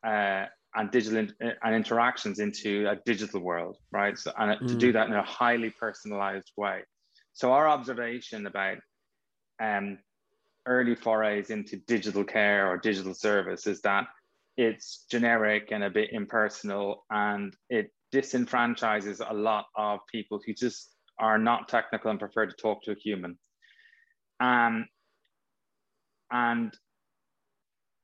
uh, 0.06 0.46
and 0.76 0.92
digital 0.92 1.20
in, 1.20 1.34
and 1.64 1.76
interactions 1.76 2.40
into 2.40 2.88
a 2.90 2.98
digital 3.06 3.40
world, 3.40 3.78
right? 3.92 4.18
So, 4.18 4.32
and 4.38 4.60
mm. 4.60 4.68
to 4.68 4.76
do 4.76 4.92
that 4.92 5.08
in 5.08 5.14
a 5.14 5.24
highly 5.24 5.70
personalized 5.70 6.52
way. 6.58 6.82
So 7.34 7.54
our 7.54 7.68
observation 7.68 8.48
about 8.48 8.78
um, 9.62 10.00
early 10.66 10.96
forays 10.96 11.50
into 11.50 11.78
digital 11.88 12.24
care 12.24 12.68
or 12.68 12.78
digital 12.78 13.14
service 13.14 13.66
is 13.66 13.82
that 13.82 14.08
it's 14.58 15.06
generic 15.10 15.70
and 15.72 15.84
a 15.84 15.90
bit 15.90 16.12
impersonal, 16.12 17.06
and 17.10 17.56
it 17.70 17.92
disenfranchises 18.14 19.22
a 19.28 19.34
lot 19.34 19.66
of 19.76 20.00
people 20.12 20.40
who 20.46 20.54
just 20.54 20.92
are 21.20 21.38
not 21.38 21.68
technical 21.68 22.10
and 22.12 22.20
prefer 22.20 22.46
to 22.46 22.54
talk 22.54 22.82
to 22.84 22.92
a 22.92 22.96
human. 22.96 23.38
Um, 24.40 24.88
and 26.32 26.74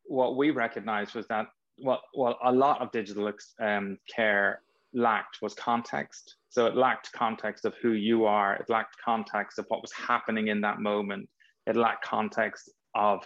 what 0.05 0.37
we 0.37 0.51
recognized 0.51 1.15
was 1.15 1.27
that 1.27 1.47
what 1.77 2.01
well 2.15 2.37
a 2.43 2.51
lot 2.51 2.81
of 2.81 2.91
digital 2.91 3.31
um, 3.59 3.97
care 4.13 4.61
lacked 4.93 5.39
was 5.41 5.53
context. 5.55 6.35
So 6.49 6.67
it 6.67 6.75
lacked 6.75 7.11
context 7.13 7.65
of 7.65 7.73
who 7.81 7.93
you 7.93 8.25
are. 8.25 8.55
It 8.55 8.69
lacked 8.69 8.95
context 9.03 9.57
of 9.57 9.65
what 9.69 9.81
was 9.81 9.91
happening 9.91 10.49
in 10.49 10.61
that 10.61 10.79
moment. 10.79 11.27
It 11.65 11.75
lacked 11.75 12.05
context 12.05 12.71
of 12.93 13.25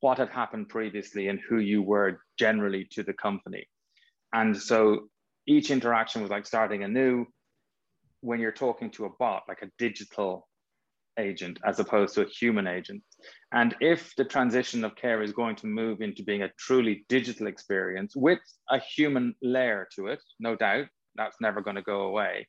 what 0.00 0.18
had 0.18 0.30
happened 0.30 0.68
previously 0.68 1.28
and 1.28 1.40
who 1.48 1.58
you 1.58 1.82
were 1.82 2.20
generally 2.38 2.86
to 2.92 3.02
the 3.02 3.12
company. 3.12 3.66
And 4.32 4.56
so 4.56 5.08
each 5.46 5.70
interaction 5.70 6.22
was 6.22 6.30
like 6.30 6.46
starting 6.46 6.82
anew 6.82 7.26
when 8.20 8.40
you're 8.40 8.52
talking 8.52 8.90
to 8.92 9.06
a 9.06 9.10
bot, 9.18 9.44
like 9.48 9.62
a 9.62 9.70
digital 9.78 10.48
agent 11.18 11.58
as 11.66 11.80
opposed 11.80 12.14
to 12.14 12.22
a 12.22 12.28
human 12.28 12.66
agent. 12.66 13.02
And 13.52 13.74
if 13.80 14.14
the 14.16 14.24
transition 14.24 14.84
of 14.84 14.96
care 14.96 15.22
is 15.22 15.32
going 15.32 15.56
to 15.56 15.66
move 15.66 16.00
into 16.00 16.22
being 16.22 16.42
a 16.42 16.52
truly 16.58 17.04
digital 17.08 17.46
experience 17.46 18.14
with 18.14 18.38
a 18.70 18.78
human 18.78 19.34
layer 19.42 19.88
to 19.96 20.06
it, 20.06 20.22
no 20.38 20.56
doubt, 20.56 20.86
that's 21.16 21.40
never 21.40 21.60
going 21.60 21.76
to 21.76 21.82
go 21.82 22.02
away. 22.02 22.46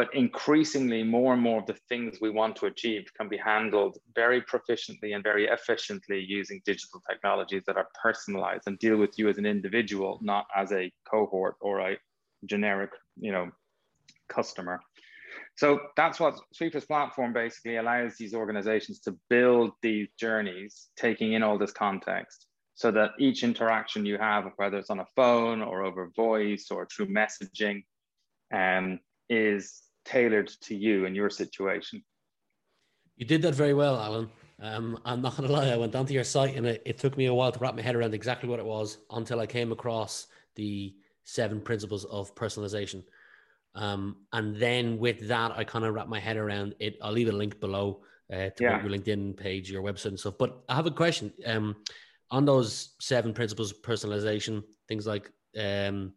But 0.00 0.14
increasingly, 0.14 1.02
more 1.02 1.34
and 1.34 1.42
more 1.42 1.60
of 1.60 1.66
the 1.66 1.76
things 1.90 2.22
we 2.22 2.30
want 2.30 2.56
to 2.56 2.64
achieve 2.64 3.04
can 3.18 3.28
be 3.28 3.36
handled 3.36 3.98
very 4.14 4.40
proficiently 4.40 5.14
and 5.14 5.22
very 5.22 5.46
efficiently 5.46 6.24
using 6.26 6.62
digital 6.64 7.02
technologies 7.06 7.64
that 7.66 7.76
are 7.76 7.86
personalized 8.02 8.62
and 8.66 8.78
deal 8.78 8.96
with 8.96 9.18
you 9.18 9.28
as 9.28 9.36
an 9.36 9.44
individual, 9.44 10.18
not 10.22 10.46
as 10.56 10.72
a 10.72 10.90
cohort 11.04 11.56
or 11.60 11.80
a 11.80 11.98
generic, 12.46 12.88
you 13.20 13.30
know, 13.30 13.50
customer. 14.30 14.80
So 15.56 15.80
that's 15.98 16.18
what 16.18 16.40
Sweepr's 16.54 16.86
platform 16.86 17.34
basically 17.34 17.76
allows 17.76 18.16
these 18.16 18.32
organizations 18.32 19.00
to 19.00 19.14
build 19.28 19.72
these 19.82 20.08
journeys, 20.18 20.88
taking 20.96 21.34
in 21.34 21.42
all 21.42 21.58
this 21.58 21.72
context, 21.72 22.46
so 22.74 22.90
that 22.90 23.10
each 23.18 23.44
interaction 23.44 24.06
you 24.06 24.16
have, 24.16 24.50
whether 24.56 24.78
it's 24.78 24.88
on 24.88 25.00
a 25.00 25.12
phone 25.14 25.60
or 25.60 25.84
over 25.84 26.10
voice 26.16 26.68
or 26.70 26.86
through 26.86 27.08
messaging, 27.08 27.84
um, 28.50 28.98
is 29.28 29.82
tailored 30.04 30.48
to 30.62 30.74
you 30.74 31.06
and 31.06 31.14
your 31.14 31.30
situation. 31.30 32.02
You 33.16 33.26
did 33.26 33.42
that 33.42 33.54
very 33.54 33.74
well, 33.74 34.00
Alan. 34.00 34.30
Um, 34.62 34.98
I'm 35.04 35.22
not 35.22 35.36
going 35.36 35.48
to 35.48 35.54
lie, 35.54 35.68
I 35.68 35.76
went 35.76 35.94
onto 35.94 36.12
your 36.12 36.24
site 36.24 36.54
and 36.54 36.66
it, 36.66 36.82
it 36.84 36.98
took 36.98 37.16
me 37.16 37.26
a 37.26 37.34
while 37.34 37.50
to 37.50 37.58
wrap 37.58 37.74
my 37.74 37.82
head 37.82 37.96
around 37.96 38.14
exactly 38.14 38.48
what 38.48 38.58
it 38.58 38.64
was 38.64 38.98
until 39.10 39.40
I 39.40 39.46
came 39.46 39.72
across 39.72 40.26
the 40.54 40.94
seven 41.24 41.60
principles 41.60 42.04
of 42.06 42.34
personalization. 42.34 43.02
Um, 43.74 44.16
and 44.32 44.56
then 44.56 44.98
with 44.98 45.28
that, 45.28 45.52
I 45.52 45.64
kind 45.64 45.84
of 45.84 45.94
wrap 45.94 46.08
my 46.08 46.20
head 46.20 46.36
around 46.36 46.74
it. 46.78 46.98
I'll 47.02 47.12
leave 47.12 47.28
a 47.28 47.32
link 47.32 47.60
below 47.60 48.02
uh, 48.32 48.50
to 48.50 48.54
yeah. 48.60 48.82
your 48.82 48.90
LinkedIn 48.90 49.36
page, 49.36 49.70
your 49.70 49.82
website, 49.82 50.06
and 50.06 50.20
stuff. 50.20 50.34
But 50.38 50.62
I 50.68 50.74
have 50.74 50.86
a 50.86 50.90
question 50.90 51.32
um, 51.46 51.76
on 52.30 52.44
those 52.44 52.94
seven 53.00 53.32
principles 53.32 53.70
of 53.72 53.82
personalization, 53.82 54.62
things 54.88 55.06
like 55.06 55.30
um, 55.58 56.12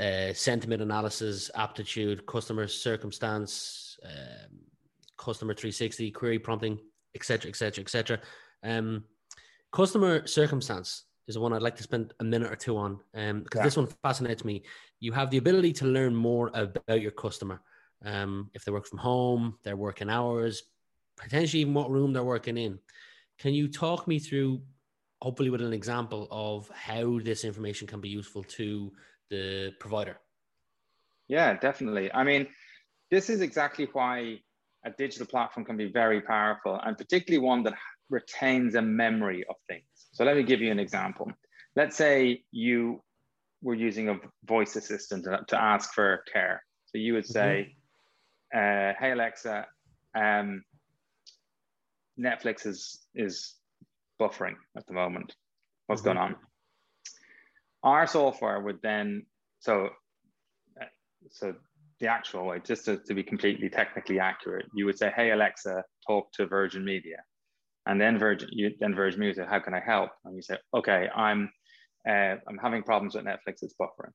uh, 0.00 0.32
sentiment 0.32 0.82
analysis, 0.82 1.50
aptitude, 1.54 2.26
customer 2.26 2.66
circumstance, 2.66 3.98
um, 4.04 4.58
customer 5.16 5.54
360, 5.54 6.10
query 6.10 6.38
prompting, 6.38 6.78
etc., 7.14 7.48
etc., 7.48 7.82
etc. 7.82 8.20
Customer 9.72 10.26
circumstance 10.26 11.04
is 11.26 11.34
the 11.34 11.40
one 11.40 11.54
I'd 11.54 11.62
like 11.62 11.76
to 11.76 11.82
spend 11.82 12.12
a 12.20 12.24
minute 12.24 12.52
or 12.52 12.56
two 12.56 12.76
on 12.76 13.00
because 13.12 13.30
um, 13.30 13.44
yeah. 13.54 13.62
this 13.62 13.76
one 13.76 13.88
fascinates 14.02 14.44
me. 14.44 14.62
You 15.00 15.12
have 15.12 15.30
the 15.30 15.38
ability 15.38 15.72
to 15.74 15.86
learn 15.86 16.14
more 16.14 16.50
about 16.52 17.00
your 17.00 17.10
customer. 17.10 17.62
Um, 18.04 18.50
if 18.52 18.64
they 18.64 18.72
work 18.72 18.86
from 18.86 18.98
home, 18.98 19.58
their 19.62 19.76
working 19.76 20.10
hours, 20.10 20.64
potentially 21.16 21.62
even 21.62 21.74
what 21.74 21.90
room 21.90 22.12
they're 22.12 22.22
working 22.22 22.58
in. 22.58 22.78
Can 23.38 23.54
you 23.54 23.66
talk 23.66 24.06
me 24.06 24.18
through, 24.18 24.60
hopefully, 25.22 25.50
with 25.50 25.62
an 25.62 25.72
example 25.72 26.28
of 26.30 26.68
how 26.70 27.18
this 27.20 27.44
information 27.44 27.86
can 27.86 28.00
be 28.00 28.08
useful 28.08 28.42
to 28.44 28.92
the 29.32 29.72
provider? 29.80 30.18
Yeah, 31.26 31.58
definitely. 31.58 32.12
I 32.12 32.22
mean, 32.22 32.46
this 33.10 33.30
is 33.30 33.40
exactly 33.40 33.88
why 33.92 34.38
a 34.84 34.90
digital 34.98 35.26
platform 35.26 35.64
can 35.64 35.76
be 35.76 35.90
very 35.90 36.20
powerful, 36.20 36.78
and 36.84 36.96
particularly 36.96 37.44
one 37.44 37.62
that 37.64 37.74
retains 38.10 38.74
a 38.74 38.82
memory 38.82 39.44
of 39.48 39.56
things. 39.68 39.86
So 40.12 40.24
let 40.24 40.36
me 40.36 40.42
give 40.42 40.60
you 40.60 40.70
an 40.70 40.78
example. 40.78 41.32
Let's 41.74 41.96
say 41.96 42.42
you 42.50 43.02
were 43.62 43.74
using 43.74 44.10
a 44.10 44.20
voice 44.44 44.76
assistant 44.76 45.24
to, 45.24 45.40
to 45.48 45.60
ask 45.60 45.94
for 45.94 46.22
care. 46.30 46.62
So 46.86 46.98
you 46.98 47.14
would 47.14 47.26
say, 47.26 47.74
mm-hmm. 48.54 48.58
uh, 48.58 48.92
"Hey 49.00 49.12
Alexa, 49.12 49.66
um, 50.14 50.62
Netflix 52.18 52.66
is 52.66 53.06
is 53.14 53.54
buffering 54.20 54.56
at 54.76 54.86
the 54.86 54.92
moment. 54.92 55.34
What's 55.86 56.02
mm-hmm. 56.02 56.18
going 56.18 56.18
on?" 56.18 56.36
Our 57.82 58.06
software 58.06 58.60
would 58.60 58.80
then 58.82 59.26
so 59.60 59.90
uh, 60.80 60.84
so 61.30 61.54
the 62.00 62.08
actual 62.08 62.46
way, 62.46 62.60
just 62.64 62.84
to, 62.86 62.98
to 62.98 63.14
be 63.14 63.22
completely 63.22 63.68
technically 63.68 64.18
accurate, 64.18 64.66
you 64.74 64.86
would 64.86 64.98
say, 64.98 65.12
"Hey 65.14 65.30
Alexa, 65.30 65.84
talk 66.06 66.32
to 66.32 66.46
Virgin 66.46 66.84
Media." 66.84 67.18
and 67.86 68.00
then 68.00 68.18
Virgin, 68.18 68.48
you, 68.52 68.70
then 68.78 68.94
Virgin 68.94 69.20
Media 69.20 69.46
"How 69.48 69.58
can 69.58 69.74
I 69.74 69.80
help?" 69.80 70.10
And 70.24 70.36
you 70.36 70.42
say, 70.42 70.58
"Okay, 70.74 71.08
I'm 71.14 71.50
uh, 72.08 72.36
I'm 72.48 72.58
having 72.60 72.82
problems 72.82 73.14
with 73.14 73.24
Netflix. 73.24 73.62
It's 73.62 73.74
buffering." 73.80 74.12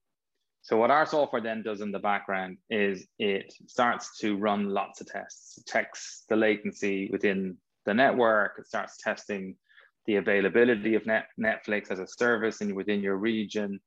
So 0.61 0.77
what 0.77 0.91
our 0.91 1.05
software 1.05 1.41
then 1.41 1.63
does 1.63 1.81
in 1.81 1.91
the 1.91 1.99
background 1.99 2.57
is 2.69 3.07
it 3.19 3.53
starts 3.67 4.17
to 4.19 4.37
run 4.37 4.69
lots 4.69 4.99
of 5.01 5.07
tests, 5.07 5.57
it 5.57 5.69
checks 5.69 6.23
the 6.29 6.35
latency 6.35 7.09
within 7.11 7.57
the 7.85 7.93
network. 7.93 8.53
It 8.59 8.67
starts 8.67 8.97
testing 8.97 9.55
the 10.07 10.15
availability 10.15 10.95
of 10.95 11.05
net, 11.05 11.27
Netflix 11.39 11.91
as 11.91 11.99
a 11.99 12.07
service 12.07 12.61
and 12.61 12.73
within 12.73 13.01
your 13.01 13.17
region. 13.17 13.79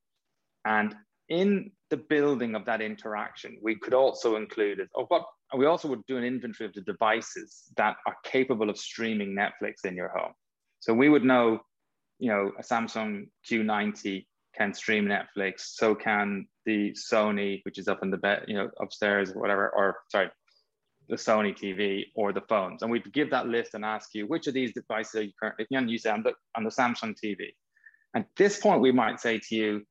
And 0.65 0.95
in 1.29 1.71
the 1.89 1.97
building 1.97 2.55
of 2.55 2.65
that 2.65 2.81
interaction, 2.81 3.57
we 3.61 3.75
could 3.75 3.93
also 3.93 4.35
include 4.35 4.79
it. 4.79 4.89
Oh, 4.95 5.05
what 5.07 5.25
we 5.57 5.65
also 5.65 5.87
would 5.87 6.05
do 6.07 6.17
an 6.17 6.23
inventory 6.23 6.67
of 6.67 6.73
the 6.73 6.81
devices 6.81 7.63
that 7.75 7.97
are 8.05 8.15
capable 8.23 8.69
of 8.69 8.77
streaming 8.77 9.35
Netflix 9.35 9.83
in 9.83 9.95
your 9.95 10.09
home. 10.09 10.31
So 10.79 10.93
we 10.93 11.09
would 11.09 11.25
know, 11.25 11.59
you 12.19 12.29
know, 12.29 12.51
a 12.57 12.63
Samsung 12.63 13.27
Q90 13.49 14.25
can 14.55 14.73
stream 14.73 15.05
Netflix. 15.05 15.61
So 15.75 15.95
can 15.95 16.47
the 16.65 16.91
Sony, 16.91 17.61
which 17.63 17.79
is 17.79 17.87
up 17.87 18.03
in 18.03 18.11
the 18.11 18.17
bed, 18.17 18.45
you 18.47 18.55
know, 18.55 18.69
upstairs 18.79 19.31
or 19.31 19.41
whatever, 19.41 19.69
or 19.69 19.97
sorry, 20.09 20.29
the 21.11 21.17
Sony 21.17 21.53
TV 21.53 22.05
or 22.15 22.31
the 22.31 22.41
phones. 22.47 22.81
And 22.81 22.89
we'd 22.89 23.13
give 23.13 23.29
that 23.31 23.45
list 23.45 23.73
and 23.73 23.83
ask 23.83 24.15
you, 24.15 24.25
which 24.25 24.47
of 24.47 24.53
these 24.53 24.73
devices 24.73 25.15
are 25.15 25.23
you 25.23 25.33
currently, 25.37 25.67
and 25.71 25.91
you 25.91 25.97
say, 25.97 26.09
on 26.09 26.23
the, 26.23 26.33
on 26.55 26.63
the 26.63 26.69
Samsung 26.69 27.13
TV. 27.21 27.49
At 28.15 28.27
this 28.37 28.59
point, 28.59 28.81
we 28.81 28.93
might 28.93 29.19
say 29.19 29.37
to 29.37 29.55
you, 29.55 29.81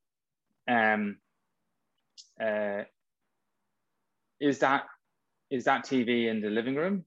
um, 0.66 1.18
uh, 2.42 2.82
is 4.40 4.58
that 4.60 4.84
is 5.50 5.64
that 5.64 5.84
TV 5.84 6.28
in 6.28 6.40
the 6.40 6.48
living 6.48 6.76
room? 6.76 7.04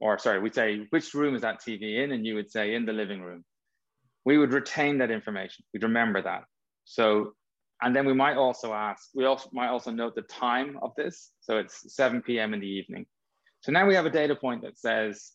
Or 0.00 0.18
sorry, 0.18 0.38
we'd 0.38 0.54
say, 0.54 0.86
which 0.90 1.14
room 1.14 1.34
is 1.34 1.42
that 1.42 1.60
TV 1.60 2.04
in? 2.04 2.12
And 2.12 2.24
you 2.24 2.34
would 2.36 2.50
say, 2.50 2.74
in 2.74 2.86
the 2.86 2.92
living 2.92 3.22
room. 3.22 3.44
We 4.24 4.38
would 4.38 4.52
retain 4.52 4.98
that 4.98 5.10
information. 5.10 5.64
We'd 5.72 5.82
remember 5.82 6.22
that. 6.22 6.42
So, 6.84 7.32
and 7.80 7.96
then 7.96 8.06
we 8.06 8.12
might 8.12 8.36
also 8.36 8.74
ask, 8.74 9.08
we 9.14 9.24
also 9.24 9.48
might 9.52 9.68
also 9.68 9.90
note 9.90 10.14
the 10.14 10.22
time 10.22 10.78
of 10.82 10.92
this. 10.96 11.30
So 11.40 11.56
it's 11.56 11.96
7 11.96 12.22
p.m. 12.22 12.52
in 12.52 12.60
the 12.60 12.66
evening. 12.66 13.06
So 13.60 13.72
now 13.72 13.86
we 13.86 13.94
have 13.94 14.06
a 14.06 14.10
data 14.10 14.34
point 14.34 14.62
that 14.62 14.78
says 14.78 15.32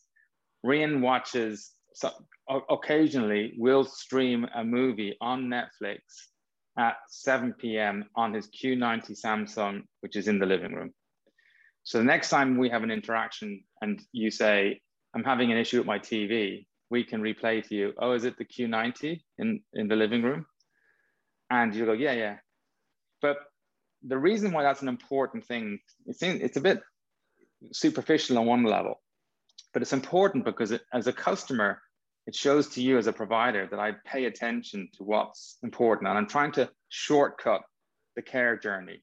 Rian 0.64 1.00
watches, 1.00 1.72
so 1.92 2.10
occasionally 2.70 3.54
will 3.58 3.84
stream 3.84 4.46
a 4.54 4.64
movie 4.64 5.16
on 5.20 5.44
Netflix 5.44 5.98
at 6.78 6.96
7 7.08 7.54
p.m. 7.58 8.06
on 8.16 8.34
his 8.34 8.48
Q90 8.48 9.12
Samsung, 9.12 9.82
which 10.00 10.16
is 10.16 10.26
in 10.26 10.38
the 10.38 10.46
living 10.46 10.72
room. 10.72 10.92
So 11.84 11.98
the 11.98 12.04
next 12.04 12.30
time 12.30 12.56
we 12.56 12.70
have 12.70 12.82
an 12.82 12.90
interaction 12.90 13.62
and 13.82 14.02
you 14.12 14.30
say, 14.30 14.80
I'm 15.14 15.22
having 15.22 15.52
an 15.52 15.58
issue 15.58 15.78
with 15.78 15.86
my 15.86 15.98
TV, 15.98 16.66
we 16.90 17.04
can 17.04 17.22
replay 17.22 17.66
to 17.68 17.74
you, 17.74 17.92
oh, 17.98 18.12
is 18.12 18.24
it 18.24 18.36
the 18.38 18.44
Q90 18.44 19.20
in, 19.38 19.60
in 19.74 19.88
the 19.88 19.96
living 19.96 20.22
room? 20.22 20.46
And 21.50 21.74
you 21.74 21.84
go, 21.84 21.92
yeah, 21.92 22.12
yeah. 22.12 22.36
But 23.20 23.36
the 24.02 24.18
reason 24.18 24.52
why 24.52 24.62
that's 24.62 24.82
an 24.82 24.88
important 24.88 25.46
thing, 25.46 25.78
it's, 26.06 26.22
in, 26.22 26.40
it's 26.40 26.56
a 26.56 26.60
bit 26.60 26.82
superficial 27.72 28.38
on 28.38 28.46
one 28.46 28.64
level, 28.64 29.00
but 29.72 29.82
it's 29.82 29.92
important 29.92 30.44
because 30.44 30.72
it, 30.72 30.82
as 30.92 31.06
a 31.06 31.12
customer, 31.12 31.80
it 32.26 32.34
shows 32.34 32.68
to 32.70 32.82
you 32.82 32.96
as 32.96 33.06
a 33.06 33.12
provider 33.12 33.68
that 33.70 33.78
I 33.78 33.92
pay 34.06 34.24
attention 34.24 34.88
to 34.96 35.04
what's 35.04 35.58
important 35.62 36.08
and 36.08 36.16
I'm 36.16 36.28
trying 36.28 36.52
to 36.52 36.70
shortcut 36.88 37.62
the 38.16 38.22
care 38.22 38.56
journey. 38.56 39.02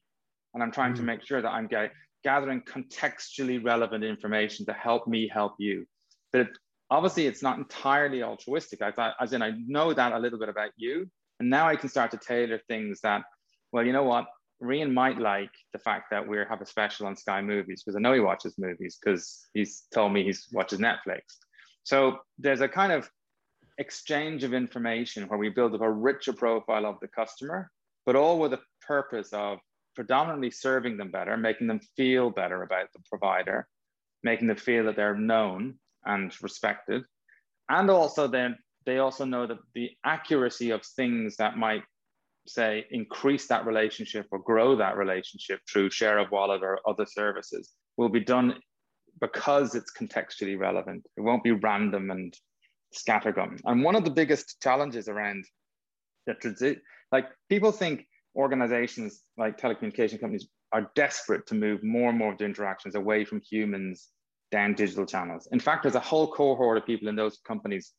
And 0.54 0.62
I'm 0.62 0.72
trying 0.72 0.94
mm. 0.94 0.96
to 0.96 1.02
make 1.02 1.24
sure 1.24 1.40
that 1.40 1.48
I'm 1.48 1.66
get, 1.66 1.92
gathering 2.24 2.62
contextually 2.62 3.64
relevant 3.64 4.04
information 4.04 4.66
to 4.66 4.72
help 4.72 5.06
me 5.06 5.28
help 5.28 5.54
you. 5.58 5.86
But 6.32 6.42
it, 6.42 6.48
obviously, 6.90 7.26
it's 7.26 7.42
not 7.42 7.58
entirely 7.58 8.22
altruistic. 8.22 8.82
I 8.82 8.92
thought, 8.92 9.14
as 9.20 9.32
in, 9.32 9.42
I 9.42 9.52
know 9.66 9.92
that 9.92 10.12
a 10.12 10.18
little 10.18 10.38
bit 10.38 10.48
about 10.48 10.70
you. 10.76 11.08
And 11.40 11.48
now 11.50 11.68
I 11.68 11.76
can 11.76 11.88
start 11.88 12.10
to 12.12 12.18
tailor 12.18 12.60
things 12.68 13.00
that, 13.02 13.22
well, 13.72 13.84
you 13.84 13.92
know 13.92 14.04
what? 14.04 14.26
Rian 14.62 14.92
might 14.92 15.18
like 15.18 15.50
the 15.72 15.78
fact 15.78 16.10
that 16.10 16.26
we 16.26 16.38
have 16.38 16.60
a 16.60 16.66
special 16.66 17.06
on 17.06 17.16
Sky 17.16 17.42
Movies 17.42 17.82
because 17.82 17.96
I 17.96 18.00
know 18.00 18.12
he 18.12 18.20
watches 18.20 18.54
movies 18.58 18.98
because 19.02 19.48
he's 19.54 19.82
told 19.92 20.12
me 20.12 20.24
he 20.24 20.34
watches 20.52 20.78
Netflix. 20.78 21.22
So 21.82 22.18
there's 22.38 22.60
a 22.60 22.68
kind 22.68 22.92
of 22.92 23.10
exchange 23.78 24.44
of 24.44 24.54
information 24.54 25.24
where 25.24 25.38
we 25.38 25.48
build 25.48 25.74
up 25.74 25.80
a 25.80 25.90
richer 25.90 26.32
profile 26.32 26.86
of 26.86 27.00
the 27.00 27.08
customer, 27.08 27.70
but 28.06 28.16
all 28.16 28.38
with 28.38 28.52
the 28.52 28.60
purpose 28.86 29.32
of 29.32 29.58
predominantly 29.94 30.50
serving 30.50 30.96
them 30.96 31.10
better, 31.10 31.36
making 31.36 31.66
them 31.66 31.80
feel 31.96 32.30
better 32.30 32.62
about 32.62 32.86
the 32.92 33.00
provider, 33.08 33.66
making 34.22 34.46
them 34.46 34.56
feel 34.56 34.84
that 34.84 34.96
they're 34.96 35.16
known 35.16 35.74
and 36.04 36.32
respected. 36.40 37.02
And 37.68 37.90
also 37.90 38.28
then 38.28 38.56
they 38.86 38.98
also 38.98 39.24
know 39.24 39.46
that 39.46 39.58
the 39.74 39.90
accuracy 40.04 40.70
of 40.70 40.84
things 40.84 41.36
that 41.36 41.56
might 41.56 41.82
say 42.46 42.86
increase 42.90 43.46
that 43.48 43.66
relationship 43.66 44.26
or 44.30 44.38
grow 44.38 44.76
that 44.76 44.96
relationship 44.96 45.60
through 45.70 45.90
share 45.90 46.18
of 46.18 46.30
wallet 46.30 46.62
or 46.62 46.78
other 46.88 47.06
services 47.06 47.72
will 47.96 48.08
be 48.08 48.20
done 48.20 48.54
because 49.20 49.74
it's 49.74 49.92
contextually 49.92 50.58
relevant. 50.58 51.06
It 51.16 51.20
won't 51.20 51.44
be 51.44 51.52
random 51.52 52.10
and 52.10 52.34
scattergun. 52.96 53.60
And 53.64 53.84
one 53.84 53.94
of 53.94 54.04
the 54.04 54.10
biggest 54.10 54.60
challenges 54.60 55.08
around 55.08 55.44
the 56.26 56.34
transit, 56.34 56.80
like 57.10 57.28
people 57.48 57.72
think 57.72 58.06
organizations 58.34 59.22
like 59.36 59.58
telecommunication 59.58 60.20
companies 60.20 60.48
are 60.72 60.90
desperate 60.94 61.46
to 61.46 61.54
move 61.54 61.82
more 61.84 62.08
and 62.08 62.18
more 62.18 62.32
of 62.32 62.38
the 62.38 62.44
interactions 62.44 62.94
away 62.94 63.24
from 63.24 63.40
humans 63.40 64.08
down 64.50 64.74
digital 64.74 65.06
channels. 65.06 65.48
In 65.52 65.60
fact, 65.60 65.82
there's 65.82 65.94
a 65.94 66.00
whole 66.00 66.32
cohort 66.32 66.78
of 66.78 66.86
people 66.86 67.08
in 67.08 67.16
those 67.16 67.38
companies 67.46 67.92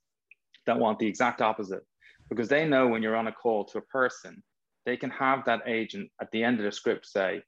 that 0.66 0.78
want 0.78 1.00
the 1.00 1.08
exact 1.08 1.42
opposite 1.42 1.84
because 2.30 2.50
they 2.50 2.68
know 2.68 2.88
when 2.88 3.04
you're 3.04 3.16
on 3.16 3.28
a 3.28 3.32
call 3.32 3.66
to 3.66 3.78
a 3.78 3.82
person, 3.82 4.44
they 4.86 4.98
can 4.98 5.10
have 5.12 5.46
that 5.46 5.62
agent 5.68 6.10
at 6.22 6.32
the 6.32 6.44
end 6.44 6.60
of 6.60 6.66
the 6.66 6.72
script 6.72 7.06
say, 7.06 7.42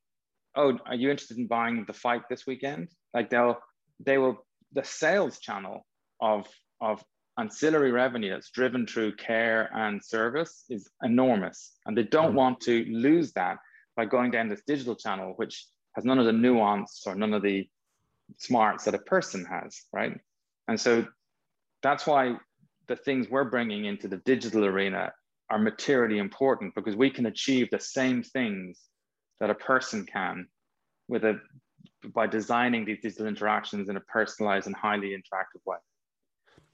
"Oh, 0.56 0.78
are 0.86 0.96
you 0.96 1.10
interested 1.10 1.38
in 1.38 1.48
buying 1.48 1.86
the 1.86 1.94
fight 1.94 2.24
this 2.30 2.46
weekend?" 2.46 2.90
Like 3.14 3.30
they'll 3.30 3.58
they 4.00 4.18
will 4.18 4.46
the 4.74 4.84
sales 4.84 5.40
channel 5.40 5.86
of 6.22 6.48
of 6.82 7.04
ancillary 7.38 7.92
revenue 7.92 8.30
that's 8.32 8.50
driven 8.52 8.88
through 8.88 9.16
care 9.16 9.70
and 9.74 10.04
service 10.04 10.64
is 10.70 10.90
enormous. 11.04 11.74
And 11.86 11.98
they 11.98 12.04
don't 12.04 12.32
mm. 12.32 12.36
want 12.36 12.62
to 12.62 12.86
lose 12.86 13.34
that 13.34 13.58
by 13.96 14.06
going 14.06 14.32
down 14.32 14.50
this 14.50 14.62
digital 14.66 14.96
channel, 14.96 15.34
which 15.36 15.68
has 15.96 16.06
none 16.06 16.20
of 16.20 16.26
the 16.26 16.34
nuance 16.34 17.04
or 17.06 17.16
none 17.16 17.34
of 17.34 17.42
the 17.42 17.68
smarts 18.38 18.86
that 18.86 18.96
a 18.96 19.00
person 19.00 19.46
has, 19.46 19.84
right? 19.94 20.18
And 20.68 20.80
so 20.80 21.06
that's 21.84 22.08
why 22.08 22.36
the 22.88 22.96
things 22.96 23.30
we're 23.30 23.50
bringing 23.50 23.86
into 23.86 24.08
the 24.08 24.18
digital 24.18 24.66
arena 24.66 25.12
are 25.50 25.60
materially 25.60 26.18
important 26.18 26.74
because 26.76 26.96
we 26.96 27.10
can 27.10 27.28
achieve 27.28 27.70
the 27.72 27.80
same 27.80 28.24
things 28.24 28.80
that 29.40 29.50
a 29.50 29.56
person 29.56 30.06
can 30.06 30.48
with 31.08 31.24
a 31.24 31.40
by 32.14 32.28
designing 32.28 32.86
these 32.86 33.00
digital 33.02 33.28
interactions 33.28 33.90
in 33.90 33.98
a 33.98 34.00
personalized 34.02 34.68
and 34.68 34.76
highly 34.76 35.10
interactive 35.10 35.62
way. 35.66 35.78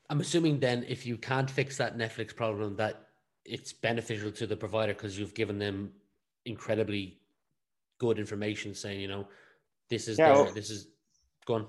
I'm 0.09 0.19
assuming 0.19 0.59
then 0.59 0.85
if 0.87 1.05
you 1.05 1.17
can't 1.17 1.49
fix 1.49 1.77
that 1.77 1.97
Netflix 1.97 2.35
problem, 2.35 2.75
that 2.75 3.07
it's 3.45 3.71
beneficial 3.71 4.31
to 4.31 4.47
the 4.47 4.57
provider 4.57 4.93
because 4.93 5.17
you've 5.17 5.33
given 5.33 5.57
them 5.57 5.91
incredibly 6.45 7.19
good 7.97 8.19
information 8.19 8.73
saying, 8.73 8.99
you 8.99 9.07
know, 9.07 9.27
this 9.89 10.07
is 10.07 10.19
yeah, 10.19 10.33
well, 10.33 10.51
this 10.51 10.69
is 10.69 10.87
gone. 11.45 11.67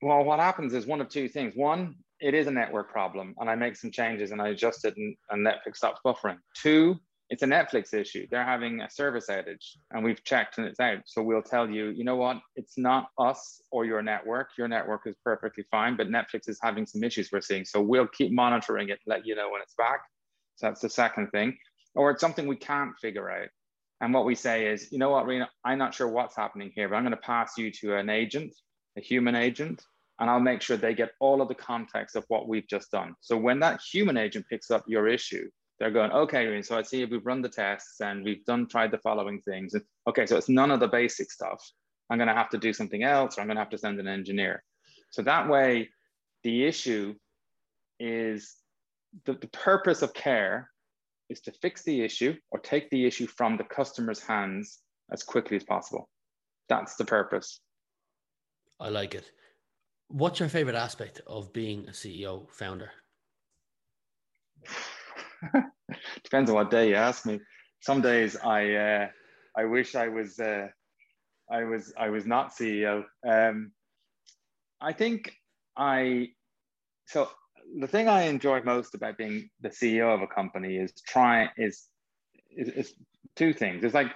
Well, 0.00 0.24
what 0.24 0.40
happens 0.40 0.74
is 0.74 0.86
one 0.86 1.00
of 1.00 1.08
two 1.08 1.28
things. 1.28 1.54
One, 1.54 1.96
it 2.22 2.34
is 2.34 2.46
a 2.46 2.50
network 2.50 2.90
problem, 2.90 3.34
and 3.38 3.50
I 3.50 3.56
make 3.56 3.76
some 3.76 3.90
changes 3.90 4.30
and 4.30 4.40
I 4.40 4.48
adjust 4.48 4.84
it, 4.84 4.96
and, 4.96 5.16
and 5.30 5.46
Netflix 5.46 5.76
stops 5.76 6.00
buffering. 6.06 6.38
Two, 6.56 6.98
it's 7.32 7.42
a 7.42 7.46
Netflix 7.46 7.94
issue. 7.94 8.26
They're 8.30 8.44
having 8.44 8.82
a 8.82 8.90
service 8.90 9.26
outage 9.30 9.78
and 9.90 10.04
we've 10.04 10.22
checked 10.22 10.58
and 10.58 10.66
it's 10.66 10.78
out. 10.78 10.98
So 11.06 11.22
we'll 11.22 11.40
tell 11.40 11.66
you, 11.66 11.88
you 11.88 12.04
know 12.04 12.16
what? 12.16 12.36
It's 12.56 12.76
not 12.76 13.06
us 13.16 13.62
or 13.70 13.86
your 13.86 14.02
network. 14.02 14.50
Your 14.58 14.68
network 14.68 15.06
is 15.06 15.16
perfectly 15.24 15.64
fine, 15.70 15.96
but 15.96 16.08
Netflix 16.08 16.46
is 16.46 16.58
having 16.62 16.84
some 16.84 17.02
issues 17.02 17.30
we're 17.32 17.40
seeing. 17.40 17.64
So 17.64 17.80
we'll 17.80 18.06
keep 18.06 18.32
monitoring 18.32 18.90
it, 18.90 18.98
let 19.06 19.24
you 19.24 19.34
know 19.34 19.48
when 19.50 19.62
it's 19.62 19.72
back. 19.78 20.00
So 20.56 20.66
that's 20.66 20.82
the 20.82 20.90
second 20.90 21.30
thing. 21.30 21.56
Or 21.94 22.10
it's 22.10 22.20
something 22.20 22.46
we 22.46 22.56
can't 22.56 22.92
figure 23.00 23.30
out. 23.30 23.48
And 24.02 24.12
what 24.12 24.26
we 24.26 24.34
say 24.34 24.66
is, 24.66 24.92
you 24.92 24.98
know 24.98 25.08
what, 25.08 25.26
Rena, 25.26 25.48
I'm 25.64 25.78
not 25.78 25.94
sure 25.94 26.08
what's 26.08 26.36
happening 26.36 26.70
here, 26.74 26.86
but 26.90 26.96
I'm 26.96 27.02
going 27.02 27.12
to 27.12 27.16
pass 27.16 27.56
you 27.56 27.70
to 27.80 27.96
an 27.96 28.10
agent, 28.10 28.52
a 28.98 29.00
human 29.00 29.36
agent, 29.36 29.82
and 30.22 30.30
I'll 30.30 30.38
make 30.38 30.62
sure 30.62 30.76
they 30.76 30.94
get 30.94 31.10
all 31.18 31.42
of 31.42 31.48
the 31.48 31.54
context 31.56 32.14
of 32.14 32.24
what 32.28 32.46
we've 32.46 32.68
just 32.68 32.92
done. 32.92 33.16
So 33.22 33.36
when 33.36 33.58
that 33.58 33.80
human 33.80 34.16
agent 34.16 34.46
picks 34.48 34.70
up 34.70 34.84
your 34.86 35.08
issue, 35.08 35.50
they're 35.80 35.90
going, 35.90 36.12
okay, 36.12 36.62
so 36.62 36.78
I 36.78 36.82
see 36.82 37.04
we've 37.04 37.26
run 37.26 37.42
the 37.42 37.48
tests 37.48 38.00
and 38.00 38.22
we've 38.22 38.44
done 38.44 38.68
tried 38.68 38.92
the 38.92 38.98
following 38.98 39.42
things. 39.42 39.74
And, 39.74 39.82
okay, 40.08 40.24
so 40.26 40.36
it's 40.36 40.48
none 40.48 40.70
of 40.70 40.78
the 40.78 40.86
basic 40.86 41.32
stuff. 41.32 41.60
I'm 42.08 42.18
going 42.18 42.28
to 42.28 42.34
have 42.34 42.50
to 42.50 42.58
do 42.58 42.72
something 42.72 43.02
else, 43.02 43.36
or 43.36 43.40
I'm 43.40 43.48
going 43.48 43.56
to 43.56 43.62
have 43.62 43.70
to 43.70 43.78
send 43.78 43.98
an 43.98 44.06
engineer. 44.06 44.62
So 45.10 45.22
that 45.22 45.48
way, 45.48 45.90
the 46.44 46.66
issue 46.66 47.16
is 47.98 48.54
the, 49.24 49.32
the 49.32 49.48
purpose 49.48 50.02
of 50.02 50.14
care 50.14 50.70
is 51.30 51.40
to 51.40 51.50
fix 51.50 51.82
the 51.82 52.00
issue 52.00 52.36
or 52.52 52.60
take 52.60 52.88
the 52.90 53.06
issue 53.06 53.26
from 53.26 53.56
the 53.56 53.64
customer's 53.64 54.20
hands 54.20 54.78
as 55.10 55.24
quickly 55.24 55.56
as 55.56 55.64
possible. 55.64 56.08
That's 56.68 56.94
the 56.94 57.06
purpose. 57.06 57.58
I 58.78 58.88
like 58.88 59.16
it. 59.16 59.32
What's 60.12 60.40
your 60.40 60.50
favorite 60.50 60.76
aspect 60.76 61.22
of 61.26 61.54
being 61.54 61.88
a 61.88 61.92
CEO 61.92 62.46
founder? 62.52 62.90
Depends 66.22 66.50
on 66.50 66.56
what 66.56 66.70
day 66.70 66.90
you 66.90 66.96
ask 66.96 67.24
me. 67.24 67.40
Some 67.80 68.02
days 68.02 68.36
I 68.36 68.74
uh, 68.74 69.06
I 69.56 69.64
wish 69.64 69.94
I 69.94 70.08
was 70.08 70.38
uh, 70.38 70.68
I 71.50 71.64
was 71.64 71.94
I 71.96 72.10
was 72.10 72.26
not 72.26 72.54
CEO. 72.54 73.04
Um, 73.26 73.72
I 74.82 74.92
think 74.92 75.32
I 75.78 76.28
so 77.06 77.30
the 77.80 77.86
thing 77.88 78.06
I 78.06 78.24
enjoy 78.24 78.60
most 78.62 78.94
about 78.94 79.16
being 79.16 79.48
the 79.62 79.70
CEO 79.70 80.14
of 80.14 80.20
a 80.20 80.26
company 80.26 80.76
is 80.76 80.92
try 81.08 81.48
is, 81.56 81.88
is, 82.50 82.68
is 82.68 82.94
two 83.34 83.54
things. 83.54 83.82
It's 83.82 83.94
like 83.94 84.12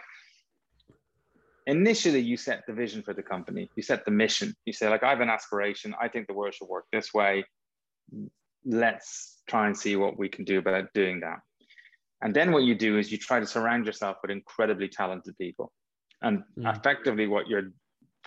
initially 1.66 2.20
you 2.20 2.36
set 2.36 2.64
the 2.66 2.72
vision 2.72 3.02
for 3.02 3.12
the 3.12 3.22
company, 3.22 3.68
you 3.76 3.82
set 3.82 4.04
the 4.04 4.10
mission. 4.10 4.54
You 4.64 4.72
say 4.72 4.88
like 4.88 5.02
I 5.02 5.10
have 5.10 5.20
an 5.20 5.30
aspiration. 5.30 5.94
I 6.00 6.08
think 6.08 6.26
the 6.26 6.34
world 6.34 6.54
should 6.54 6.68
work 6.68 6.86
this 6.92 7.12
way. 7.12 7.44
Let's 8.64 9.42
try 9.48 9.66
and 9.66 9.76
see 9.76 9.96
what 9.96 10.18
we 10.18 10.28
can 10.28 10.44
do 10.44 10.58
about 10.58 10.92
doing 10.94 11.20
that. 11.20 11.38
And 12.22 12.34
then 12.34 12.52
what 12.52 12.62
you 12.62 12.74
do 12.74 12.98
is 12.98 13.12
you 13.12 13.18
try 13.18 13.40
to 13.40 13.46
surround 13.46 13.86
yourself 13.86 14.16
with 14.22 14.30
incredibly 14.30 14.88
talented 14.88 15.36
people. 15.38 15.72
And 16.22 16.42
mm. 16.58 16.74
effectively, 16.74 17.26
what 17.26 17.46
you're 17.46 17.72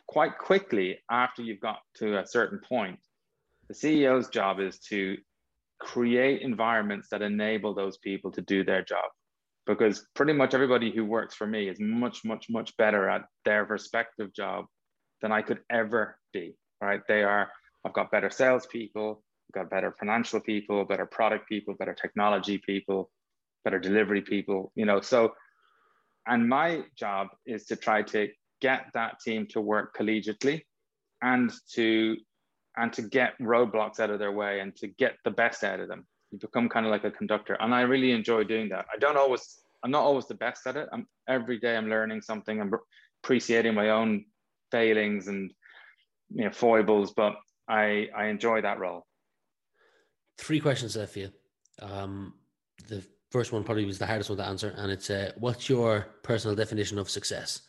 quite 0.08 0.38
quickly 0.38 1.00
after 1.10 1.42
you've 1.42 1.60
got 1.60 1.80
to 1.96 2.20
a 2.20 2.28
certain 2.28 2.60
point, 2.60 3.00
the 3.68 3.74
CEO's 3.74 4.30
job 4.30 4.60
is 4.60 4.80
to 4.80 5.18
create 5.80 6.42
environments 6.42 7.10
that 7.10 7.22
enable 7.22 7.74
those 7.74 7.98
people 7.98 8.32
to 8.32 8.42
do 8.42 8.64
their 8.64 8.84
job. 8.84 9.06
Because 9.66 10.06
pretty 10.16 10.34
much 10.34 10.54
everybody 10.54 10.92
who 10.92 11.06
works 11.06 11.36
for 11.36 11.46
me 11.46 11.70
is 11.70 11.80
much, 11.80 12.26
much, 12.26 12.48
much 12.50 12.76
better 12.78 13.08
at 13.08 13.24
their 13.46 13.66
respective 13.66 14.34
job 14.34 14.66
than 15.22 15.32
I 15.32 15.42
could 15.42 15.60
ever 15.70 16.18
be. 16.34 16.56
Right? 16.82 17.02
They 17.08 17.24
are, 17.24 17.50
I've 17.86 17.94
got 17.94 18.12
better 18.12 18.30
salespeople, 18.30 19.22
I've 19.50 19.64
got 19.64 19.70
better 19.70 19.96
financial 20.00 20.40
people, 20.40 20.86
better 20.86 21.06
product 21.06 21.48
people, 21.50 21.76
better 21.78 21.94
technology 21.94 22.62
people, 22.66 23.12
better 23.64 23.80
delivery 23.80 24.22
people, 24.22 24.72
you 24.76 24.86
know. 24.86 25.02
So, 25.02 25.34
and 26.28 26.48
my 26.48 26.84
job 26.96 27.28
is 27.46 27.66
to 27.68 27.76
try 27.76 28.04
to 28.04 28.30
get 28.62 28.88
that 28.94 29.20
team 29.20 29.48
to 29.52 29.62
work 29.62 29.96
collegiately 29.98 30.62
and 31.22 31.52
to 31.74 32.18
and 32.78 32.94
to 32.94 33.02
get 33.02 33.38
roadblocks 33.42 34.00
out 34.00 34.10
of 34.10 34.20
their 34.20 34.32
way 34.32 34.60
and 34.60 34.76
to 34.78 34.88
get 34.88 35.16
the 35.26 35.32
best 35.32 35.64
out 35.64 35.80
of 35.80 35.88
them. 35.88 36.06
You 36.32 36.40
become 36.40 36.70
kind 36.70 36.86
of 36.86 36.92
like 36.92 37.04
a 37.04 37.12
conductor. 37.12 37.58
And 37.60 37.74
I 37.74 37.82
really 37.82 38.12
enjoy 38.12 38.44
doing 38.44 38.70
that. 38.70 38.86
I 38.94 38.98
don't 38.98 39.18
always, 39.18 39.60
I'm 39.84 39.92
not 39.92 40.04
always 40.04 40.28
the 40.28 40.36
best 40.36 40.68
at 40.68 40.76
it. 40.76 40.88
I'm 40.92 41.08
every 41.28 41.60
day 41.60 41.76
I'm 41.76 41.90
learning 41.90 42.22
something. 42.22 42.60
I'm 42.62 42.72
appreciating 43.24 43.74
my 43.74 43.90
own 43.90 44.26
failings 44.72 45.28
and 45.28 45.52
you 46.32 46.46
know 46.46 46.52
foibles, 46.52 47.14
but 47.14 47.36
I 47.68 48.10
I 48.16 48.26
enjoy 48.26 48.62
that 48.62 48.80
role 48.80 49.06
three 50.40 50.60
questions 50.60 50.94
there 50.94 51.06
for 51.06 51.20
you. 51.20 51.32
Um, 51.82 52.34
the 52.88 53.04
first 53.30 53.52
one 53.52 53.64
probably 53.64 53.86
was 53.86 54.00
the 54.00 54.08
hardest 54.08 54.30
one 54.30 54.38
to 54.38 54.46
answer, 54.46 54.74
and 54.76 54.92
it's 54.92 55.10
uh, 55.10 55.34
what's 55.38 55.70
your 55.70 56.08
personal 56.24 56.56
definition 56.56 56.98
of 56.98 57.10
success? 57.10 57.62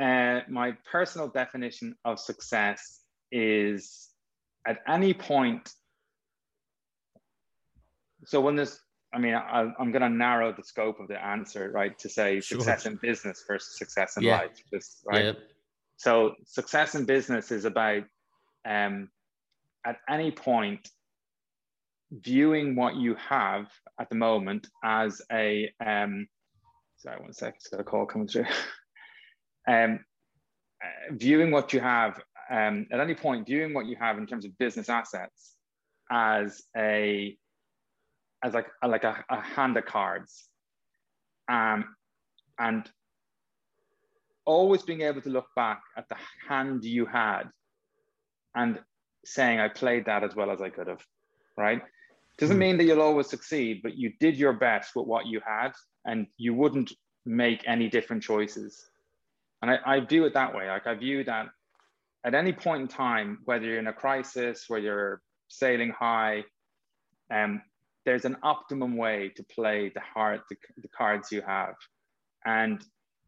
Uh, 0.00 0.40
my 0.48 0.72
personal 0.90 1.28
definition 1.28 1.94
of 2.04 2.18
success 2.18 3.00
is 3.30 4.08
at 4.66 4.78
any 4.88 5.14
point, 5.14 5.72
so 8.24 8.40
when 8.40 8.56
there's, 8.56 8.80
I 9.12 9.18
mean, 9.18 9.34
I, 9.34 9.62
am 9.78 9.90
going 9.90 10.02
to 10.02 10.08
narrow 10.08 10.52
the 10.52 10.62
scope 10.62 11.00
of 11.00 11.08
the 11.08 11.22
answer, 11.22 11.70
right? 11.70 11.98
To 11.98 12.08
say 12.08 12.40
sure. 12.40 12.58
success 12.58 12.86
in 12.86 12.96
business 13.02 13.44
versus 13.46 13.76
success 13.78 14.16
in 14.16 14.22
yeah. 14.24 14.38
life, 14.38 14.62
just 14.72 15.02
right. 15.06 15.24
Yeah. 15.24 15.32
So 15.96 16.34
success 16.44 16.94
in 16.94 17.04
business 17.04 17.50
is 17.50 17.64
about 17.64 18.04
um, 18.64 19.08
at 19.84 19.98
any 20.08 20.30
point 20.30 20.88
viewing 22.10 22.76
what 22.76 22.96
you 22.96 23.14
have 23.16 23.66
at 23.98 24.08
the 24.08 24.14
moment 24.14 24.68
as 24.84 25.22
a 25.30 25.72
um, 25.84 26.26
sorry 26.98 27.20
one 27.20 27.32
second, 27.32 27.56
it's 27.56 27.68
got 27.68 27.80
a 27.80 27.84
call 27.84 28.06
coming 28.06 28.28
through. 28.28 28.44
um, 29.68 30.00
uh, 30.82 31.12
viewing 31.14 31.50
what 31.50 31.72
you 31.72 31.80
have 31.80 32.20
um, 32.52 32.86
at 32.92 33.00
any 33.00 33.14
point, 33.14 33.46
viewing 33.46 33.72
what 33.72 33.86
you 33.86 33.96
have 33.96 34.18
in 34.18 34.26
terms 34.26 34.44
of 34.44 34.56
business 34.58 34.90
assets 34.90 35.54
as 36.10 36.62
a 36.76 37.36
as 38.44 38.52
like 38.52 38.66
a, 38.82 38.88
like 38.88 39.04
a, 39.04 39.24
a 39.30 39.40
hand 39.40 39.76
of 39.76 39.86
cards, 39.86 40.48
um, 41.48 41.94
and 42.58 42.90
always 44.44 44.82
being 44.82 45.00
able 45.00 45.22
to 45.22 45.30
look 45.30 45.46
back 45.56 45.80
at 45.96 46.08
the 46.08 46.16
hand 46.48 46.84
you 46.84 47.06
had 47.06 47.44
and 48.54 48.78
saying 49.24 49.60
I 49.60 49.68
played 49.68 50.06
that 50.06 50.24
as 50.24 50.34
well 50.34 50.50
as 50.50 50.60
I 50.60 50.68
could 50.68 50.88
have, 50.88 51.02
right? 51.56 51.80
Doesn't 52.38 52.56
hmm. 52.56 52.60
mean 52.60 52.76
that 52.78 52.84
you'll 52.84 53.00
always 53.00 53.28
succeed, 53.28 53.80
but 53.82 53.96
you 53.96 54.12
did 54.20 54.36
your 54.36 54.52
best 54.52 54.94
with 54.96 55.06
what 55.06 55.26
you 55.26 55.40
had 55.46 55.72
and 56.04 56.26
you 56.36 56.54
wouldn't 56.54 56.92
make 57.24 57.62
any 57.66 57.88
different 57.88 58.22
choices. 58.22 58.90
And 59.62 59.70
I, 59.70 59.78
I 59.86 60.00
view 60.00 60.24
it 60.26 60.34
that 60.34 60.54
way. 60.54 60.66
Like 60.66 60.88
I 60.88 60.94
view 60.94 61.22
that 61.24 61.46
at 62.24 62.34
any 62.34 62.52
point 62.52 62.82
in 62.82 62.88
time, 62.88 63.38
whether 63.44 63.64
you're 63.64 63.78
in 63.78 63.86
a 63.86 63.92
crisis, 63.92 64.64
whether 64.68 64.84
you're 64.84 65.22
sailing 65.48 65.90
high, 65.90 66.44
um, 67.32 67.62
there's 68.04 68.24
an 68.24 68.36
optimum 68.42 68.96
way 68.96 69.30
to 69.36 69.44
play 69.44 69.90
the 69.94 70.00
the, 70.16 70.56
the 70.82 70.88
cards 70.88 71.30
you 71.30 71.42
have. 71.42 71.74
And 72.44 72.84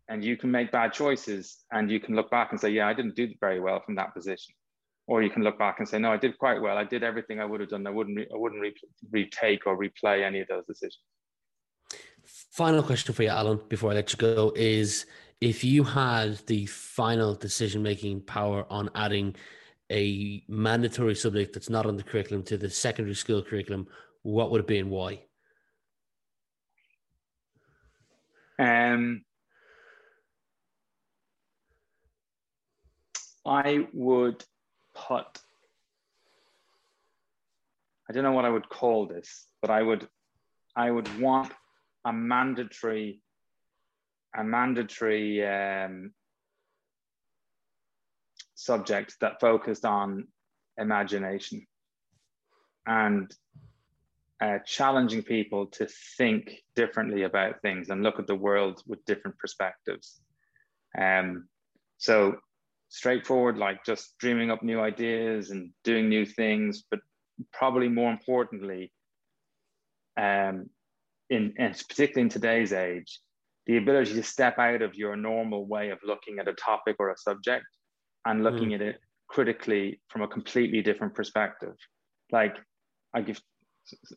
and 0.09 0.23
you 0.23 0.37
can 0.37 0.51
make 0.51 0.71
bad 0.71 0.93
choices 0.93 1.65
and 1.73 1.91
you 1.91 1.99
can 1.99 2.15
look 2.15 2.31
back 2.31 2.51
and 2.51 2.61
say, 2.61 2.69
yeah, 2.69 2.87
I 2.87 2.93
didn't 2.93 3.17
do 3.17 3.29
very 3.41 3.59
well 3.59 3.81
from 3.81 3.95
that 3.95 4.13
position 4.13 4.55
or 5.07 5.23
you 5.23 5.31
can 5.31 5.43
look 5.43 5.59
back 5.59 5.77
and 5.79 5.89
say, 5.89 5.99
no, 5.99 6.13
I 6.13 6.17
did 6.17 6.39
quite 6.39 6.61
well. 6.61 6.79
I 6.79 6.85
did 6.85 7.03
everything 7.03 7.41
I 7.41 7.45
would 7.45 7.61
have 7.61 7.69
done. 7.69 7.87
I 7.87 7.91
wouldn't, 7.91 8.17
re- 8.17 8.29
I 8.33 8.37
wouldn't 8.37 8.61
re- 8.61 8.75
retake 9.11 9.67
or 9.67 9.77
replay 9.77 10.25
any 10.25 10.41
of 10.41 10.49
those 10.49 10.65
decisions. 10.67 11.01
Final 12.25 12.83
question 12.83 13.15
for 13.15 13.23
you, 13.23 13.29
Alan, 13.29 13.61
before 13.69 13.91
I 13.91 13.95
let 13.95 14.13
you 14.13 14.19
go 14.19 14.53
is 14.57 15.05
if 15.45 15.63
you 15.63 15.85
had 15.85 16.39
the 16.47 16.65
final 16.65 17.35
decision 17.35 17.83
making 17.83 18.23
power 18.23 18.65
on 18.71 18.89
adding 18.95 19.37
a 19.93 20.43
mandatory 20.49 21.15
subject 21.15 21.53
that's 21.53 21.69
not 21.69 21.85
on 21.85 21.99
the 21.99 22.03
curriculum 22.03 22.43
to 22.43 22.57
the 22.57 22.71
secondary 22.71 23.15
school 23.15 23.43
curriculum, 23.43 23.87
what 24.23 24.51
would 24.51 24.63
it 24.63 24.67
be 24.67 24.79
and 24.79 24.89
why? 24.89 25.21
Um, 28.59 29.23
I 33.45 33.87
would 33.93 34.43
put 34.95 35.27
I 38.09 38.15
don't 38.15 38.23
know 38.23 38.33
what 38.33 38.47
I 38.47 38.51
would 38.51 38.71
call 38.71 39.07
this, 39.07 39.47
but 39.61 39.71
I 39.71 39.83
would 39.83 40.09
I 40.75 40.91
would 40.91 41.21
want 41.21 41.53
a 42.07 42.15
mandatory 42.15 43.21
a 44.37 44.45
mandatory 44.45 45.47
um, 45.47 46.13
subject 48.55 49.17
that 49.21 49.41
focused 49.41 49.85
on 49.85 50.27
imagination 50.79 51.67
and 52.87 53.35
uh, 54.41 54.59
challenging 54.67 55.23
people 55.23 55.67
to 55.67 55.87
think 56.19 56.63
differently 56.75 57.23
about 57.23 57.63
things 57.63 57.89
and 57.89 58.03
look 58.03 58.19
at 58.19 58.27
the 58.27 58.35
world 58.35 58.83
with 58.87 59.05
different 59.05 59.39
perspectives. 59.39 60.21
Um, 60.99 61.49
so 61.99 62.37
straightforward, 62.89 63.57
like 63.57 63.85
just 63.85 64.17
dreaming 64.19 64.51
up 64.51 64.63
new 64.63 64.81
ideas 64.81 65.51
and 65.51 65.71
doing 65.83 66.09
new 66.09 66.27
things, 66.27 66.85
but 66.91 67.01
probably 67.53 67.89
more 67.89 68.11
importantly, 68.11 68.93
um, 70.17 70.69
in, 71.31 71.55
and 71.59 71.75
particularly 71.89 72.23
in 72.23 72.29
today's 72.29 72.73
age, 72.73 73.21
the 73.67 73.77
ability 73.77 74.15
to 74.15 74.23
step 74.23 74.59
out 74.59 74.83
of 74.83 74.95
your 74.95 75.17
normal 75.17 75.67
way 75.67 75.91
of 75.91 75.99
looking 76.05 76.39
at 76.39 76.49
a 76.49 76.53
topic 76.55 76.97
or 76.99 77.11
a 77.11 77.17
subject 77.17 77.67
and 78.27 78.43
looking 78.43 78.71
mm. 78.71 78.75
at 78.77 78.83
it 78.83 79.01
critically 79.29 80.01
from 80.09 80.23
a 80.23 80.29
completely 80.29 80.83
different 80.83 81.15
perspective. 81.15 81.75
Like 82.31 82.57
I 83.15 83.23
give 83.23 83.41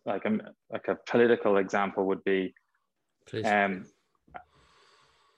like 0.05 0.25
a 0.25 0.38
like 0.71 0.88
a 0.88 0.97
political 1.10 1.57
example 1.57 2.05
would 2.07 2.23
be 2.23 2.53
Please. 3.27 3.45
um 3.45 3.86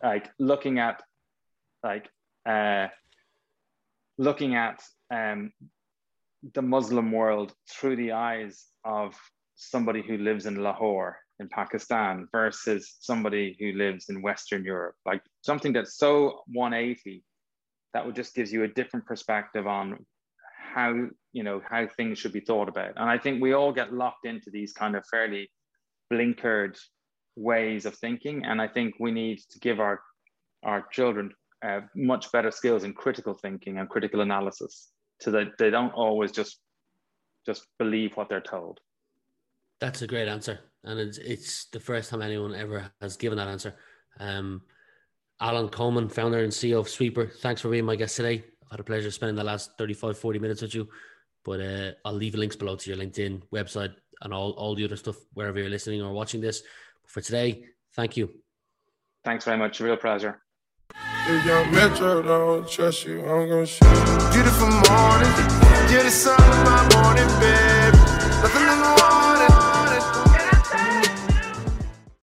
like 0.03 0.29
looking 0.39 0.79
at 0.79 1.01
like 1.83 2.07
uh 2.45 2.87
looking 4.19 4.53
at 4.55 4.83
um, 5.11 5.51
the 6.53 6.61
Muslim 6.61 7.11
world 7.11 7.53
through 7.69 7.95
the 7.95 8.11
eyes 8.11 8.67
of 8.83 9.15
somebody 9.55 10.01
who 10.01 10.17
lives 10.17 10.45
in 10.45 10.61
Lahore 10.61 11.17
in 11.39 11.47
Pakistan 11.49 12.27
versus 12.31 12.97
somebody 12.99 13.55
who 13.59 13.71
lives 13.73 14.09
in 14.09 14.21
Western 14.21 14.63
Europe, 14.63 14.95
like 15.05 15.21
something 15.41 15.73
that's 15.73 15.97
so 15.97 16.41
180 16.47 17.23
that 17.93 18.05
would 18.05 18.15
just 18.15 18.35
gives 18.35 18.51
you 18.51 18.63
a 18.63 18.67
different 18.67 19.05
perspective 19.05 19.65
on 19.65 20.05
how 20.73 20.93
you 21.33 21.43
know 21.43 21.61
how 21.67 21.87
things 21.97 22.19
should 22.19 22.33
be 22.33 22.41
thought 22.41 22.69
about. 22.69 22.91
And 22.95 23.09
I 23.09 23.17
think 23.17 23.41
we 23.41 23.53
all 23.53 23.71
get 23.71 23.93
locked 23.93 24.25
into 24.25 24.51
these 24.51 24.73
kind 24.73 24.95
of 24.95 25.03
fairly 25.09 25.49
blinkered 26.11 26.77
ways 27.35 27.85
of 27.85 27.95
thinking, 27.95 28.45
and 28.45 28.61
I 28.61 28.67
think 28.67 28.95
we 28.99 29.11
need 29.11 29.39
to 29.49 29.59
give 29.59 29.79
our 29.79 30.01
our 30.63 30.85
children 30.91 31.31
uh, 31.65 31.81
much 31.95 32.31
better 32.31 32.51
skills 32.51 32.83
in 32.83 32.93
critical 32.93 33.33
thinking 33.33 33.77
and 33.77 33.89
critical 33.89 34.21
analysis 34.21 34.89
so 35.21 35.31
that 35.31 35.47
they 35.57 35.69
don't 35.69 35.93
always 35.93 36.31
just 36.31 36.59
just 37.45 37.65
believe 37.79 38.15
what 38.15 38.29
they're 38.29 38.41
told. 38.41 38.79
That's 39.79 40.01
a 40.01 40.07
great 40.07 40.27
answer 40.27 40.59
and 40.83 40.99
it's, 40.99 41.17
it's 41.17 41.65
the 41.65 41.79
first 41.79 42.09
time 42.09 42.21
anyone 42.21 42.55
ever 42.55 42.91
has 43.01 43.17
given 43.17 43.37
that 43.37 43.47
answer. 43.47 43.75
Um, 44.19 44.61
alan 45.41 45.69
coleman 45.69 46.09
founder 46.09 46.39
and 46.39 46.51
ceo 46.51 46.79
of 46.79 46.87
Sweepr 46.87 47.33
thanks 47.37 47.61
for 47.61 47.69
being 47.69 47.85
my 47.85 47.95
guest 47.95 48.15
today. 48.15 48.43
I've 48.63 48.71
had 48.71 48.79
a 48.81 48.83
pleasure 48.83 49.11
spending 49.11 49.35
the 49.35 49.43
last 49.43 49.77
35 49.77 50.17
40 50.17 50.39
minutes 50.39 50.61
with 50.61 50.75
you. 50.75 50.87
But 51.45 51.61
uh, 51.61 51.91
i'll 52.05 52.13
leave 52.13 52.35
links 52.35 52.55
below 52.55 52.75
to 52.75 52.89
your 52.89 52.99
linkedin 52.99 53.41
website 53.53 53.93
and 54.21 54.33
all, 54.33 54.51
all 54.51 54.75
the 54.75 54.83
other 54.83 54.97
stuff 54.97 55.15
wherever 55.33 55.57
you're 55.57 55.69
listening 55.69 56.01
or 56.01 56.13
watching 56.13 56.41
this. 56.41 56.63
But 57.01 57.11
for 57.11 57.21
today 57.21 57.63
thank 57.95 58.17
you. 58.17 58.29
Thanks 59.23 59.45
very 59.45 59.57
much. 59.57 59.79
Real 59.79 59.97
pleasure. 59.97 60.41
If 61.27 61.45
young 61.45 61.71
Metro 61.71 62.21
don't 62.21 62.67
trust 62.67 63.05
you, 63.05 63.19
I'm 63.21 63.47
gonna 63.47 63.65
shoot 63.65 63.85
you. 63.85 64.31
Beautiful 64.33 64.67
morning, 64.67 65.31
you're 65.91 66.03
the 66.03 66.09
sun 66.09 66.39
of 66.41 66.65
my 66.65 66.89
morning, 66.95 67.27
babe. 67.39 68.18